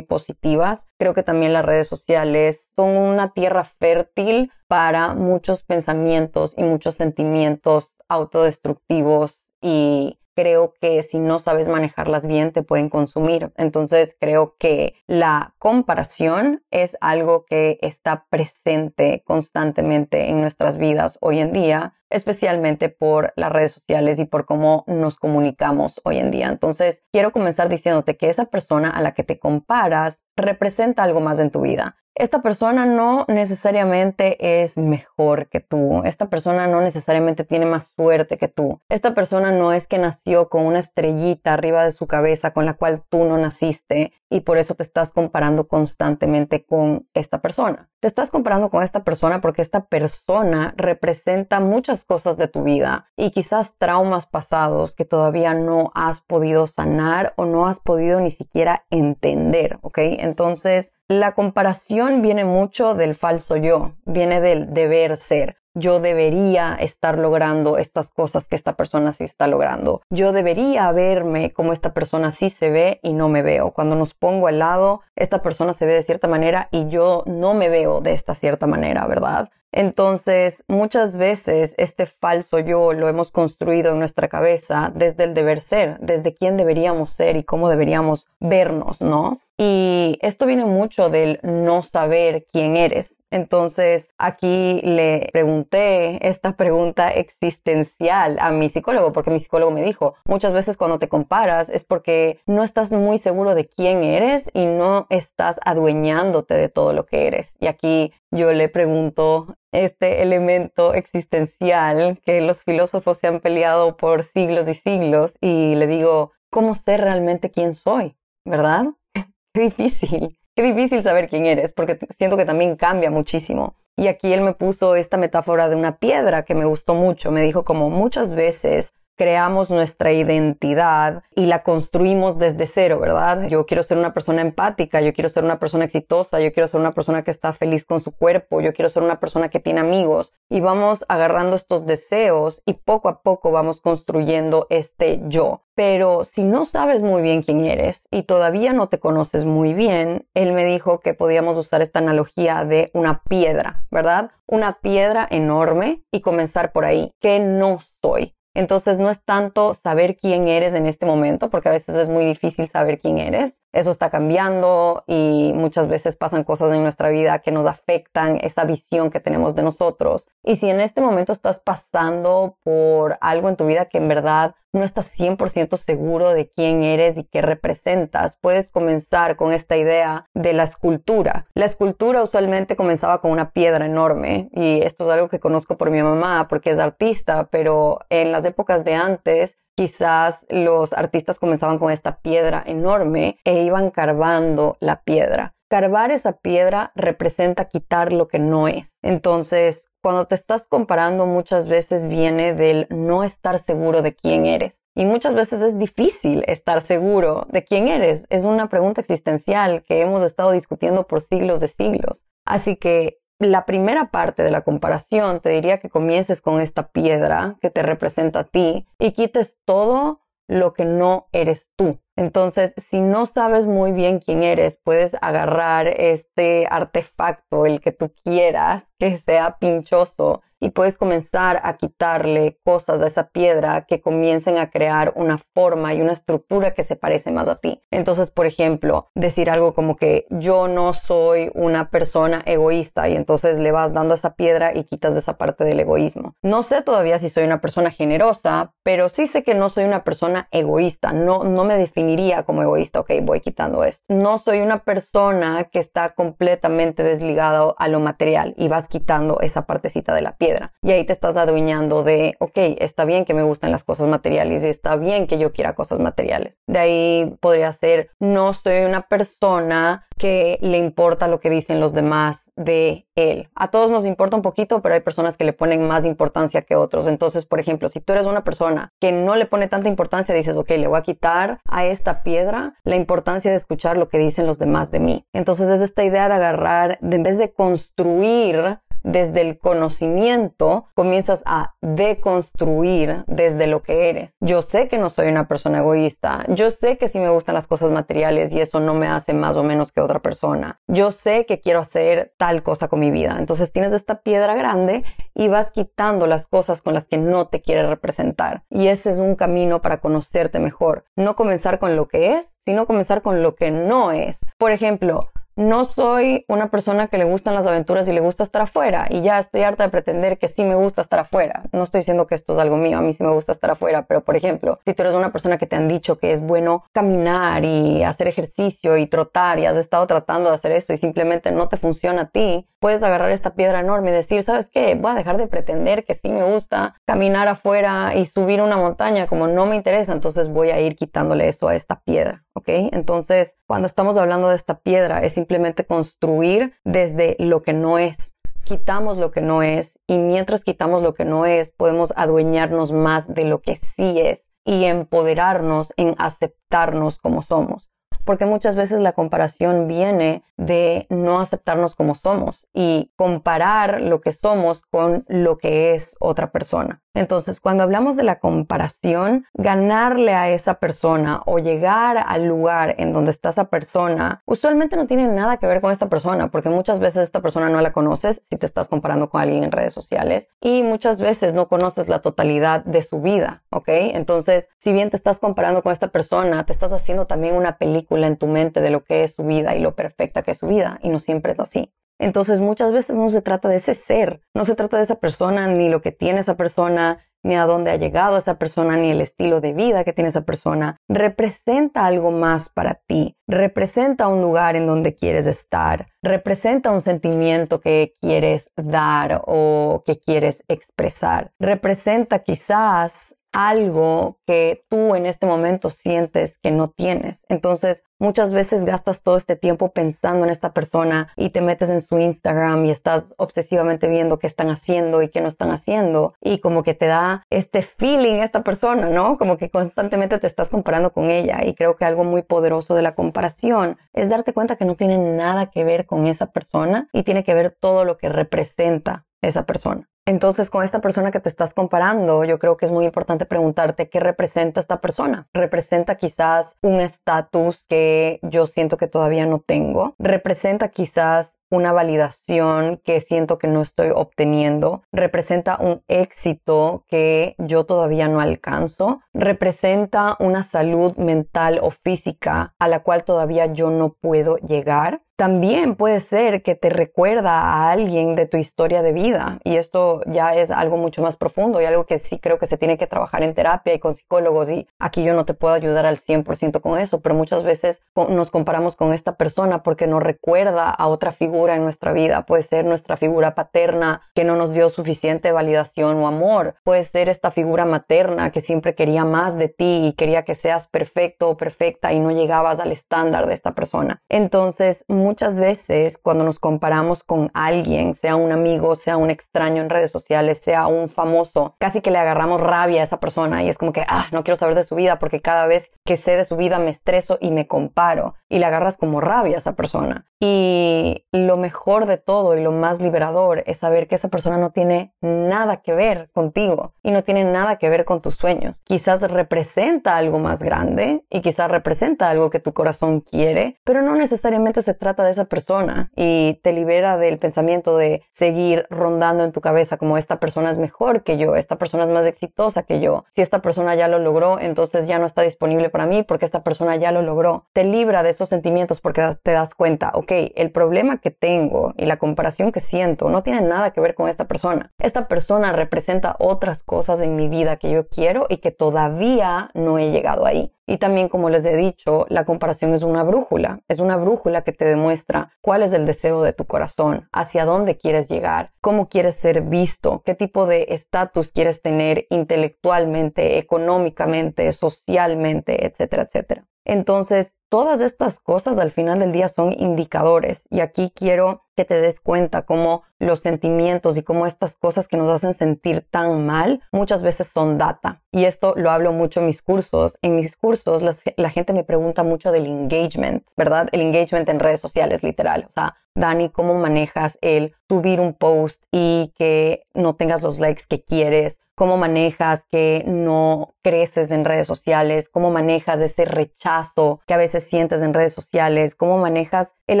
[0.00, 6.64] positivas, creo que también las redes sociales son una tierra fértil para muchos pensamientos y
[6.64, 13.52] muchos sentimientos autodestructivos y creo que si no sabes manejarlas bien te pueden consumir.
[13.56, 21.40] Entonces creo que la comparación es algo que está presente constantemente en nuestras vidas hoy
[21.40, 26.48] en día especialmente por las redes sociales y por cómo nos comunicamos hoy en día.
[26.48, 31.38] Entonces, quiero comenzar diciéndote que esa persona a la que te comparas representa algo más
[31.38, 37.44] en tu vida esta persona no necesariamente es mejor que tú, esta persona no necesariamente
[37.44, 41.84] tiene más suerte que tú, esta persona no es que nació con una estrellita arriba
[41.84, 45.68] de su cabeza con la cual tú no naciste y por eso te estás comparando
[45.68, 47.88] constantemente con esta persona.
[48.00, 53.06] Te estás comparando con esta persona porque esta persona representa muchas cosas de tu vida
[53.16, 58.30] y quizás traumas pasados que todavía no has podido sanar o no has podido ni
[58.30, 59.98] siquiera entender, ¿ok?
[59.98, 65.56] Entonces, la comparación viene mucho del falso yo, viene del deber ser.
[65.78, 70.02] Yo debería estar logrando estas cosas que esta persona sí está logrando.
[70.10, 73.70] Yo debería verme como esta persona sí se ve y no me veo.
[73.70, 77.54] Cuando nos pongo al lado, esta persona se ve de cierta manera y yo no
[77.54, 79.50] me veo de esta cierta manera, ¿verdad?
[79.70, 85.60] Entonces, muchas veces este falso yo lo hemos construido en nuestra cabeza desde el deber
[85.60, 89.40] ser, desde quién deberíamos ser y cómo deberíamos vernos, ¿no?
[89.58, 93.18] Y esto viene mucho del no saber quién eres.
[93.30, 100.14] Entonces, aquí le pregunté esta pregunta existencial a mi psicólogo, porque mi psicólogo me dijo,
[100.24, 104.66] muchas veces cuando te comparas es porque no estás muy seguro de quién eres y
[104.66, 107.54] no estás adueñándote de todo lo que eres.
[107.60, 114.22] Y aquí yo le pregunto este elemento existencial que los filósofos se han peleado por
[114.22, 118.16] siglos y siglos y le digo, ¿cómo sé realmente quién soy?
[118.44, 118.86] ¿Verdad?
[119.54, 123.76] Qué difícil, qué difícil saber quién eres, porque siento que también cambia muchísimo.
[123.96, 127.30] Y aquí él me puso esta metáfora de una piedra que me gustó mucho.
[127.30, 133.48] Me dijo como muchas veces creamos nuestra identidad y la construimos desde cero, ¿verdad?
[133.48, 136.80] Yo quiero ser una persona empática, yo quiero ser una persona exitosa, yo quiero ser
[136.80, 139.80] una persona que está feliz con su cuerpo, yo quiero ser una persona que tiene
[139.80, 145.64] amigos y vamos agarrando estos deseos y poco a poco vamos construyendo este yo.
[145.74, 150.26] Pero si no sabes muy bien quién eres y todavía no te conoces muy bien,
[150.34, 154.30] él me dijo que podíamos usar esta analogía de una piedra, ¿verdad?
[154.46, 157.12] Una piedra enorme y comenzar por ahí.
[157.20, 158.37] ¿Qué no soy?
[158.58, 162.24] Entonces no es tanto saber quién eres en este momento, porque a veces es muy
[162.24, 163.62] difícil saber quién eres.
[163.72, 168.64] Eso está cambiando y muchas veces pasan cosas en nuestra vida que nos afectan esa
[168.64, 170.26] visión que tenemos de nosotros.
[170.42, 174.56] Y si en este momento estás pasando por algo en tu vida que en verdad
[174.72, 180.26] no estás 100% seguro de quién eres y qué representas, puedes comenzar con esta idea
[180.34, 181.46] de la escultura.
[181.54, 185.90] La escultura usualmente comenzaba con una piedra enorme y esto es algo que conozco por
[185.90, 191.78] mi mamá porque es artista, pero en las épocas de antes quizás los artistas comenzaban
[191.78, 195.54] con esta piedra enorme e iban carvando la piedra.
[195.68, 198.98] Carvar esa piedra representa quitar lo que no es.
[199.02, 204.82] Entonces, cuando te estás comparando muchas veces viene del no estar seguro de quién eres.
[204.94, 208.24] Y muchas veces es difícil estar seguro de quién eres.
[208.30, 212.24] Es una pregunta existencial que hemos estado discutiendo por siglos de siglos.
[212.46, 217.58] Así que la primera parte de la comparación te diría que comiences con esta piedra
[217.60, 222.00] que te representa a ti y quites todo lo que no eres tú.
[222.18, 228.12] Entonces, si no sabes muy bien quién eres, puedes agarrar este artefacto, el que tú
[228.24, 234.58] quieras, que sea pinchoso, y puedes comenzar a quitarle cosas a esa piedra que comiencen
[234.58, 237.82] a crear una forma y una estructura que se parece más a ti.
[237.90, 243.58] Entonces, por ejemplo, decir algo como que yo no soy una persona egoísta y entonces
[243.58, 246.34] le vas dando esa piedra y quitas esa parte del egoísmo.
[246.42, 250.04] No sé todavía si soy una persona generosa, pero sí sé que no soy una
[250.04, 251.12] persona egoísta.
[251.12, 253.00] No, no me definiría como egoísta.
[253.00, 254.04] Ok, voy quitando esto.
[254.08, 259.66] No soy una persona que está completamente desligado a lo material y vas quitando esa
[259.66, 260.47] partecita de la piedra.
[260.82, 264.64] Y ahí te estás adueñando de, ok, está bien que me gusten las cosas materiales
[264.64, 266.58] y está bien que yo quiera cosas materiales.
[266.66, 271.92] De ahí podría ser, no soy una persona que le importa lo que dicen los
[271.92, 273.48] demás de él.
[273.54, 276.76] A todos nos importa un poquito, pero hay personas que le ponen más importancia que
[276.76, 277.06] otros.
[277.06, 280.56] Entonces, por ejemplo, si tú eres una persona que no le pone tanta importancia, dices,
[280.56, 284.46] ok, le voy a quitar a esta piedra la importancia de escuchar lo que dicen
[284.46, 285.26] los demás de mí.
[285.32, 291.74] Entonces es esta idea de agarrar, en vez de construir desde el conocimiento, comienzas a
[291.80, 294.36] deconstruir desde lo que eres.
[294.40, 297.66] Yo sé que no soy una persona egoísta, yo sé que sí me gustan las
[297.66, 300.80] cosas materiales y eso no me hace más o menos que otra persona.
[300.86, 303.36] Yo sé que quiero hacer tal cosa con mi vida.
[303.38, 307.60] Entonces tienes esta piedra grande y vas quitando las cosas con las que no te
[307.60, 308.64] quiere representar.
[308.70, 311.04] Y ese es un camino para conocerte mejor.
[311.16, 314.40] No comenzar con lo que es, sino comenzar con lo que no es.
[314.58, 318.62] Por ejemplo, no soy una persona que le gustan las aventuras y le gusta estar
[318.62, 321.64] afuera y ya estoy harta de pretender que sí me gusta estar afuera.
[321.72, 324.06] No estoy diciendo que esto es algo mío, a mí sí me gusta estar afuera,
[324.06, 326.84] pero por ejemplo, si tú eres una persona que te han dicho que es bueno
[326.92, 331.50] caminar y hacer ejercicio y trotar y has estado tratando de hacer esto y simplemente
[331.50, 334.94] no te funciona a ti, puedes agarrar esta piedra enorme y decir, ¿sabes qué?
[334.94, 339.26] Voy a dejar de pretender que sí me gusta caminar afuera y subir una montaña
[339.26, 342.44] como no me interesa, entonces voy a ir quitándole eso a esta piedra.
[342.58, 342.68] ¿Ok?
[342.92, 348.34] Entonces, cuando estamos hablando de esta piedra, es simplemente construir desde lo que no es.
[348.64, 353.32] Quitamos lo que no es y mientras quitamos lo que no es, podemos adueñarnos más
[353.32, 357.88] de lo que sí es y empoderarnos en aceptarnos como somos
[358.28, 364.32] porque muchas veces la comparación viene de no aceptarnos como somos y comparar lo que
[364.32, 367.02] somos con lo que es otra persona.
[367.14, 373.12] Entonces, cuando hablamos de la comparación, ganarle a esa persona o llegar al lugar en
[373.12, 377.00] donde está esa persona, usualmente no tiene nada que ver con esta persona, porque muchas
[377.00, 380.48] veces esta persona no la conoces si te estás comparando con alguien en redes sociales
[380.60, 383.88] y muchas veces no conoces la totalidad de su vida, ¿ok?
[383.88, 388.26] Entonces, si bien te estás comparando con esta persona, te estás haciendo también una película
[388.26, 390.66] en tu mente de lo que es su vida y lo perfecta que es su
[390.66, 391.92] vida y no siempre es así.
[392.18, 395.68] Entonces muchas veces no se trata de ese ser, no se trata de esa persona,
[395.68, 399.20] ni lo que tiene esa persona, ni a dónde ha llegado esa persona, ni el
[399.20, 400.96] estilo de vida que tiene esa persona.
[401.08, 407.80] Representa algo más para ti, representa un lugar en donde quieres estar, representa un sentimiento
[407.80, 415.90] que quieres dar o que quieres expresar, representa quizás algo que tú en este momento
[415.90, 417.44] sientes que no tienes.
[417.48, 422.00] Entonces, muchas veces gastas todo este tiempo pensando en esta persona y te metes en
[422.00, 426.58] su Instagram y estás obsesivamente viendo qué están haciendo y qué no están haciendo y
[426.58, 429.38] como que te da este feeling esta persona, ¿no?
[429.38, 433.02] Como que constantemente te estás comparando con ella y creo que algo muy poderoso de
[433.02, 437.22] la comparación es darte cuenta que no tiene nada que ver con esa persona y
[437.22, 440.08] tiene que ver todo lo que representa esa persona.
[440.28, 444.10] Entonces, con esta persona que te estás comparando, yo creo que es muy importante preguntarte
[444.10, 445.48] qué representa esta persona.
[445.54, 450.16] ¿Representa quizás un estatus que yo siento que todavía no tengo?
[450.18, 455.02] ¿Representa quizás una validación que siento que no estoy obteniendo?
[455.12, 459.22] ¿Representa un éxito que yo todavía no alcanzo?
[459.32, 465.22] ¿Representa una salud mental o física a la cual todavía yo no puedo llegar?
[465.38, 470.20] También puede ser que te recuerda a alguien de tu historia de vida y esto
[470.26, 473.06] ya es algo mucho más profundo y algo que sí creo que se tiene que
[473.06, 476.80] trabajar en terapia y con psicólogos y aquí yo no te puedo ayudar al 100%
[476.80, 481.30] con eso, pero muchas veces nos comparamos con esta persona porque nos recuerda a otra
[481.30, 482.44] figura en nuestra vida.
[482.44, 486.74] Puede ser nuestra figura paterna que no nos dio suficiente validación o amor.
[486.82, 490.88] Puede ser esta figura materna que siempre quería más de ti y quería que seas
[490.88, 494.20] perfecto o perfecta y no llegabas al estándar de esta persona.
[494.28, 499.90] Entonces, muchas veces cuando nos comparamos con alguien, sea un amigo, sea un extraño en
[499.90, 503.76] redes sociales, sea un famoso, casi que le agarramos rabia a esa persona y es
[503.76, 506.46] como que, ah, no quiero saber de su vida porque cada vez que sé de
[506.46, 510.24] su vida me estreso y me comparo y le agarras como rabia a esa persona.
[510.40, 514.70] Y lo mejor de todo y lo más liberador es saber que esa persona no
[514.70, 518.80] tiene nada que ver contigo y no tiene nada que ver con tus sueños.
[518.84, 524.14] Quizás representa algo más grande y quizás representa algo que tu corazón quiere, pero no
[524.14, 529.52] necesariamente se trata de esa persona y te libera del pensamiento de seguir rondando en
[529.52, 533.00] tu cabeza como esta persona es mejor que yo, esta persona es más exitosa que
[533.00, 533.24] yo.
[533.30, 536.62] Si esta persona ya lo logró, entonces ya no está disponible para mí porque esta
[536.62, 537.66] persona ya lo logró.
[537.72, 542.06] Te libra de esos sentimientos porque te das cuenta, ok, el problema que tengo y
[542.06, 544.92] la comparación que siento no tiene nada que ver con esta persona.
[544.98, 549.98] Esta persona representa otras cosas en mi vida que yo quiero y que todavía no
[549.98, 550.72] he llegado ahí.
[550.90, 553.82] Y también, como les he dicho, la comparación es una brújula.
[553.88, 557.98] Es una brújula que te demuestra cuál es el deseo de tu corazón, hacia dónde
[557.98, 565.86] quieres llegar, cómo quieres ser visto, qué tipo de estatus quieres tener intelectualmente, económicamente, socialmente,
[565.86, 566.66] etcétera, etcétera.
[566.86, 572.00] Entonces, todas estas cosas al final del día son indicadores y aquí quiero que te
[572.00, 576.82] des cuenta cómo los sentimientos y cómo estas cosas que nos hacen sentir tan mal
[576.90, 578.20] muchas veces son data.
[578.32, 580.18] Y esto lo hablo mucho en mis cursos.
[580.22, 581.02] En mis cursos
[581.36, 583.88] la gente me pregunta mucho del engagement, ¿verdad?
[583.92, 585.66] El engagement en redes sociales, literal.
[585.68, 590.82] O sea, Dani, ¿cómo manejas el subir un post y que no tengas los likes
[590.88, 591.60] que quieres?
[591.76, 595.28] ¿Cómo manejas que no creces en redes sociales?
[595.28, 598.94] ¿Cómo manejas ese rechazo que a veces sientes en redes sociales?
[598.94, 600.00] ¿Cómo manejas el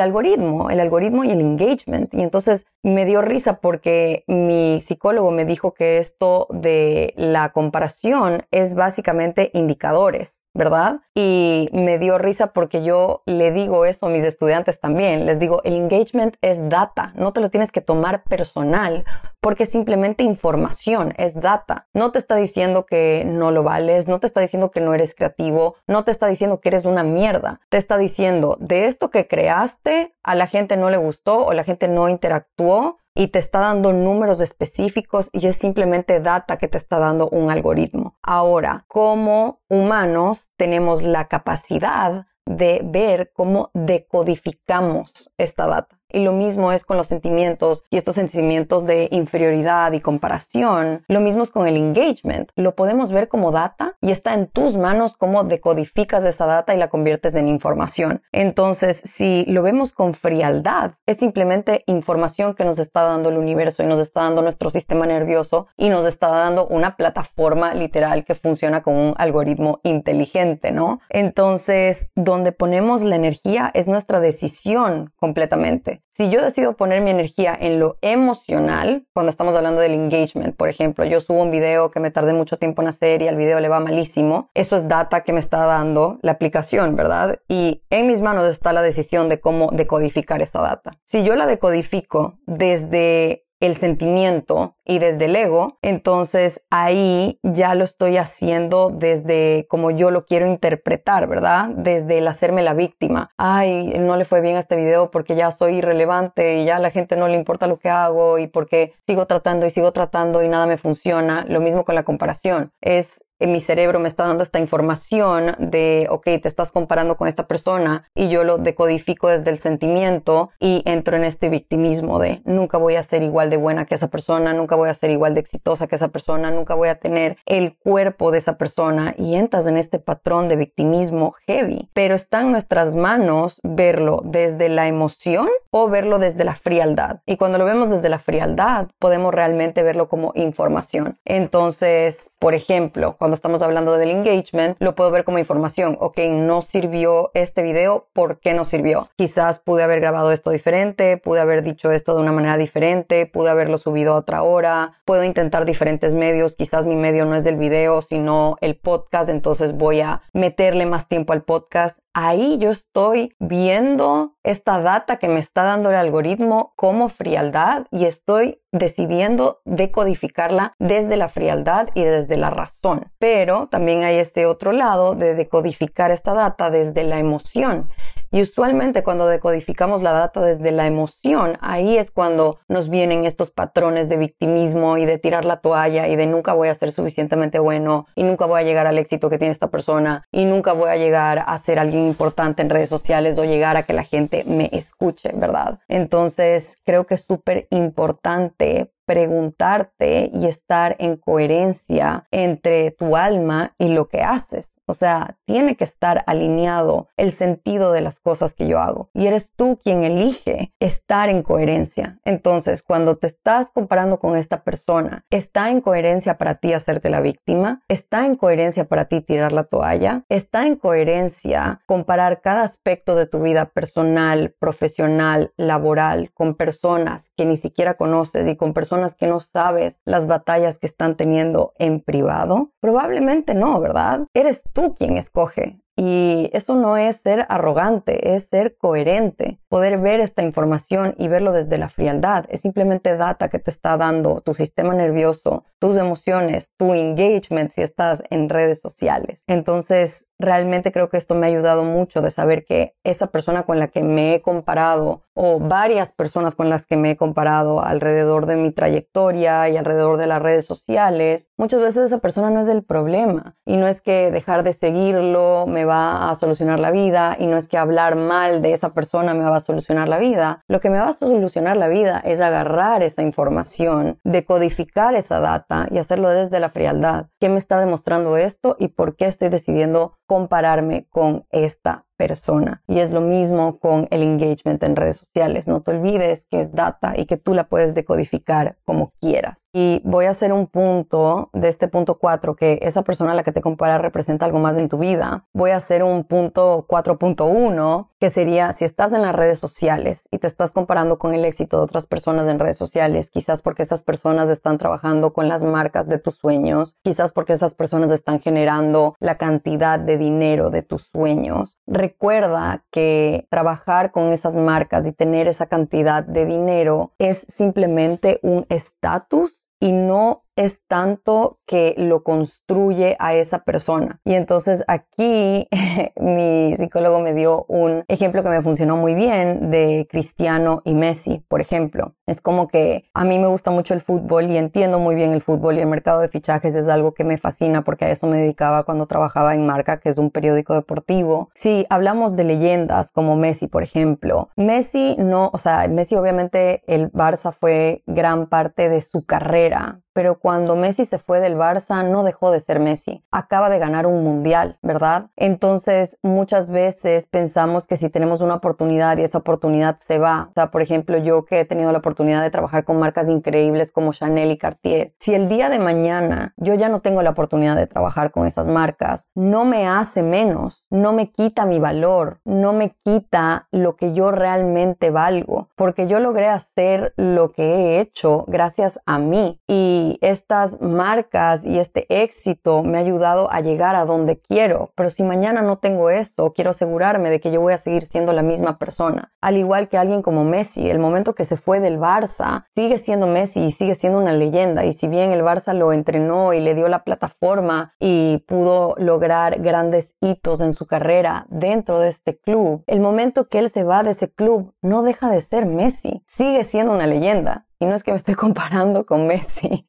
[0.00, 2.14] algoritmo, el algoritmo y el engagement?
[2.14, 8.46] Y entonces me dio risa porque mi psicólogo me dijo que esto de la comparación
[8.50, 10.42] es básicamente indicadores.
[10.58, 11.00] ¿Verdad?
[11.14, 15.24] Y me dio risa porque yo le digo eso a mis estudiantes también.
[15.24, 19.04] Les digo, el engagement es data, no te lo tienes que tomar personal
[19.40, 21.86] porque es simplemente información, es data.
[21.94, 25.14] No te está diciendo que no lo vales, no te está diciendo que no eres
[25.14, 27.60] creativo, no te está diciendo que eres una mierda.
[27.68, 31.62] Te está diciendo, de esto que creaste, a la gente no le gustó o la
[31.62, 36.78] gente no interactuó y te está dando números específicos y es simplemente data que te
[36.78, 38.16] está dando un algoritmo.
[38.22, 45.97] Ahora, como humanos tenemos la capacidad de ver cómo decodificamos esta data.
[46.10, 51.04] Y lo mismo es con los sentimientos y estos sentimientos de inferioridad y comparación.
[51.06, 52.50] Lo mismo es con el engagement.
[52.56, 56.78] Lo podemos ver como data y está en tus manos cómo decodificas esa data y
[56.78, 58.22] la conviertes en información.
[58.32, 63.82] Entonces, si lo vemos con frialdad, es simplemente información que nos está dando el universo
[63.82, 68.34] y nos está dando nuestro sistema nervioso y nos está dando una plataforma literal que
[68.34, 71.00] funciona con un algoritmo inteligente, ¿no?
[71.10, 75.97] Entonces, donde ponemos la energía es nuestra decisión completamente.
[76.10, 80.68] Si yo decido poner mi energía en lo emocional, cuando estamos hablando del engagement, por
[80.68, 83.60] ejemplo, yo subo un video que me tardé mucho tiempo en hacer y al video
[83.60, 87.40] le va malísimo, eso es data que me está dando la aplicación, ¿verdad?
[87.48, 90.98] Y en mis manos está la decisión de cómo decodificar esa data.
[91.04, 97.84] Si yo la decodifico desde el sentimiento y desde el ego, entonces ahí ya lo
[97.84, 101.68] estoy haciendo desde como yo lo quiero interpretar, ¿verdad?
[101.70, 103.30] Desde el hacerme la víctima.
[103.36, 106.80] Ay, no le fue bien a este video porque ya soy irrelevante y ya a
[106.80, 110.42] la gente no le importa lo que hago y porque sigo tratando y sigo tratando
[110.42, 111.44] y nada me funciona.
[111.48, 112.72] Lo mismo con la comparación.
[112.80, 117.46] Es mi cerebro me está dando esta información de, ok, te estás comparando con esta
[117.46, 122.78] persona y yo lo decodifico desde el sentimiento y entro en este victimismo de nunca
[122.78, 125.40] voy a ser igual de buena que esa persona, nunca voy a ser igual de
[125.40, 129.66] exitosa que esa persona, nunca voy a tener el cuerpo de esa persona y entras
[129.66, 131.88] en este patrón de victimismo heavy.
[131.92, 137.20] Pero está en nuestras manos verlo desde la emoción o verlo desde la frialdad.
[137.26, 141.18] Y cuando lo vemos desde la frialdad, podemos realmente verlo como información.
[141.24, 145.98] Entonces, por ejemplo, cuando estamos hablando del engagement, lo puedo ver como información.
[146.00, 149.10] Ok, no sirvió este video, ¿por qué no sirvió?
[149.16, 153.50] Quizás pude haber grabado esto diferente, pude haber dicho esto de una manera diferente, pude
[153.50, 157.56] haberlo subido a otra hora, puedo intentar diferentes medios, quizás mi medio no es del
[157.56, 163.32] video, sino el podcast, entonces voy a meterle más tiempo al podcast ahí yo estoy
[163.38, 170.74] viendo esta data que me está dando el algoritmo como frialdad y estoy decidiendo decodificarla
[170.78, 173.12] desde la frialdad y desde la razón.
[173.18, 177.88] Pero también hay este otro lado de decodificar esta data desde la emoción.
[178.30, 183.50] Y usualmente cuando decodificamos la data desde la emoción, ahí es cuando nos vienen estos
[183.50, 187.58] patrones de victimismo y de tirar la toalla y de nunca voy a ser suficientemente
[187.58, 190.90] bueno y nunca voy a llegar al éxito que tiene esta persona y nunca voy
[190.90, 194.44] a llegar a ser alguien importante en redes sociales o llegar a que la gente
[194.46, 195.78] me escuche, ¿verdad?
[195.88, 203.88] Entonces creo que es súper importante preguntarte y estar en coherencia entre tu alma y
[203.88, 204.77] lo que haces.
[204.88, 209.10] O sea, tiene que estar alineado el sentido de las cosas que yo hago.
[209.12, 212.18] Y eres tú quien elige estar en coherencia.
[212.24, 217.20] Entonces, cuando te estás comparando con esta persona, ¿está en coherencia para ti hacerte la
[217.20, 217.82] víctima?
[217.88, 220.24] ¿Está en coherencia para ti tirar la toalla?
[220.28, 227.44] ¿Está en coherencia comparar cada aspecto de tu vida personal, profesional, laboral con personas que
[227.44, 232.00] ni siquiera conoces y con personas que no sabes las batallas que están teniendo en
[232.00, 232.72] privado?
[232.80, 234.26] Probablemente no, ¿verdad?
[234.32, 234.62] Eres
[234.96, 235.80] quien escoge.
[236.00, 239.58] Y eso no es ser arrogante, es ser coherente.
[239.68, 243.96] Poder ver esta información y verlo desde la frialdad es simplemente data que te está
[243.96, 249.42] dando tu sistema nervioso, tus emociones, tu engagement si estás en redes sociales.
[249.48, 253.78] Entonces, realmente creo que esto me ha ayudado mucho de saber que esa persona con
[253.78, 258.46] la que me he comparado o varias personas con las que me he comparado alrededor
[258.46, 262.66] de mi trayectoria y alrededor de las redes sociales, muchas veces esa persona no es
[262.66, 267.36] el problema y no es que dejar de seguirlo me va a solucionar la vida
[267.38, 270.62] y no es que hablar mal de esa persona me va a solucionar la vida.
[270.66, 275.86] Lo que me va a solucionar la vida es agarrar esa información, decodificar esa data
[275.92, 277.26] y hacerlo desde la frialdad.
[277.38, 282.82] ¿Qué me está demostrando esto y por qué estoy decidiendo compararme con esta persona.
[282.86, 285.68] Y es lo mismo con el engagement en redes sociales.
[285.68, 289.70] No te olvides que es data y que tú la puedes decodificar como quieras.
[289.72, 293.44] Y voy a hacer un punto de este punto 4, que esa persona a la
[293.44, 295.46] que te comparas representa algo más en tu vida.
[295.54, 300.38] Voy a hacer un punto 4.1, que sería si estás en las redes sociales y
[300.38, 304.02] te estás comparando con el éxito de otras personas en redes sociales, quizás porque esas
[304.02, 309.14] personas están trabajando con las marcas de tus sueños, quizás porque esas personas están generando
[309.20, 311.78] la cantidad de dinero de tus sueños
[312.08, 318.64] recuerda que trabajar con esas marcas y tener esa cantidad de dinero es simplemente un
[318.70, 324.20] estatus y no es tanto que lo construye a esa persona.
[324.24, 325.68] Y entonces aquí
[326.20, 331.44] mi psicólogo me dio un ejemplo que me funcionó muy bien de Cristiano y Messi,
[331.48, 332.16] por ejemplo.
[332.26, 335.40] Es como que a mí me gusta mucho el fútbol y entiendo muy bien el
[335.40, 338.38] fútbol y el mercado de fichajes es algo que me fascina porque a eso me
[338.38, 341.50] dedicaba cuando trabajaba en Marca, que es un periódico deportivo.
[341.54, 347.12] Si hablamos de leyendas como Messi, por ejemplo, Messi no, o sea, Messi obviamente el
[347.12, 352.24] Barça fue gran parte de su carrera, pero cuando Messi se fue del Barça no
[352.24, 353.24] dejó de ser Messi.
[353.30, 355.30] Acaba de ganar un mundial, ¿verdad?
[355.36, 360.52] Entonces muchas veces pensamos que si tenemos una oportunidad y esa oportunidad se va, o
[360.56, 364.12] sea, por ejemplo, yo que he tenido la oportunidad de trabajar con marcas increíbles como
[364.12, 367.86] Chanel y Cartier, si el día de mañana yo ya no tengo la oportunidad de
[367.86, 372.96] trabajar con esas marcas, no me hace menos, no me quita mi valor, no me
[373.04, 378.98] quita lo que yo realmente valgo, porque yo logré hacer lo que he hecho gracias
[379.06, 384.40] a mí y estas marcas y este éxito me ha ayudado a llegar a donde
[384.40, 384.92] quiero.
[384.94, 388.32] Pero si mañana no tengo eso, quiero asegurarme de que yo voy a seguir siendo
[388.32, 389.32] la misma persona.
[389.40, 393.26] Al igual que alguien como Messi, el momento que se fue del Barça, sigue siendo
[393.26, 394.84] Messi y sigue siendo una leyenda.
[394.84, 399.60] Y si bien el Barça lo entrenó y le dio la plataforma y pudo lograr
[399.60, 404.02] grandes hitos en su carrera dentro de este club, el momento que él se va
[404.02, 407.67] de ese club no deja de ser Messi, sigue siendo una leyenda.
[407.80, 409.88] Y no es que me estoy comparando con Messi.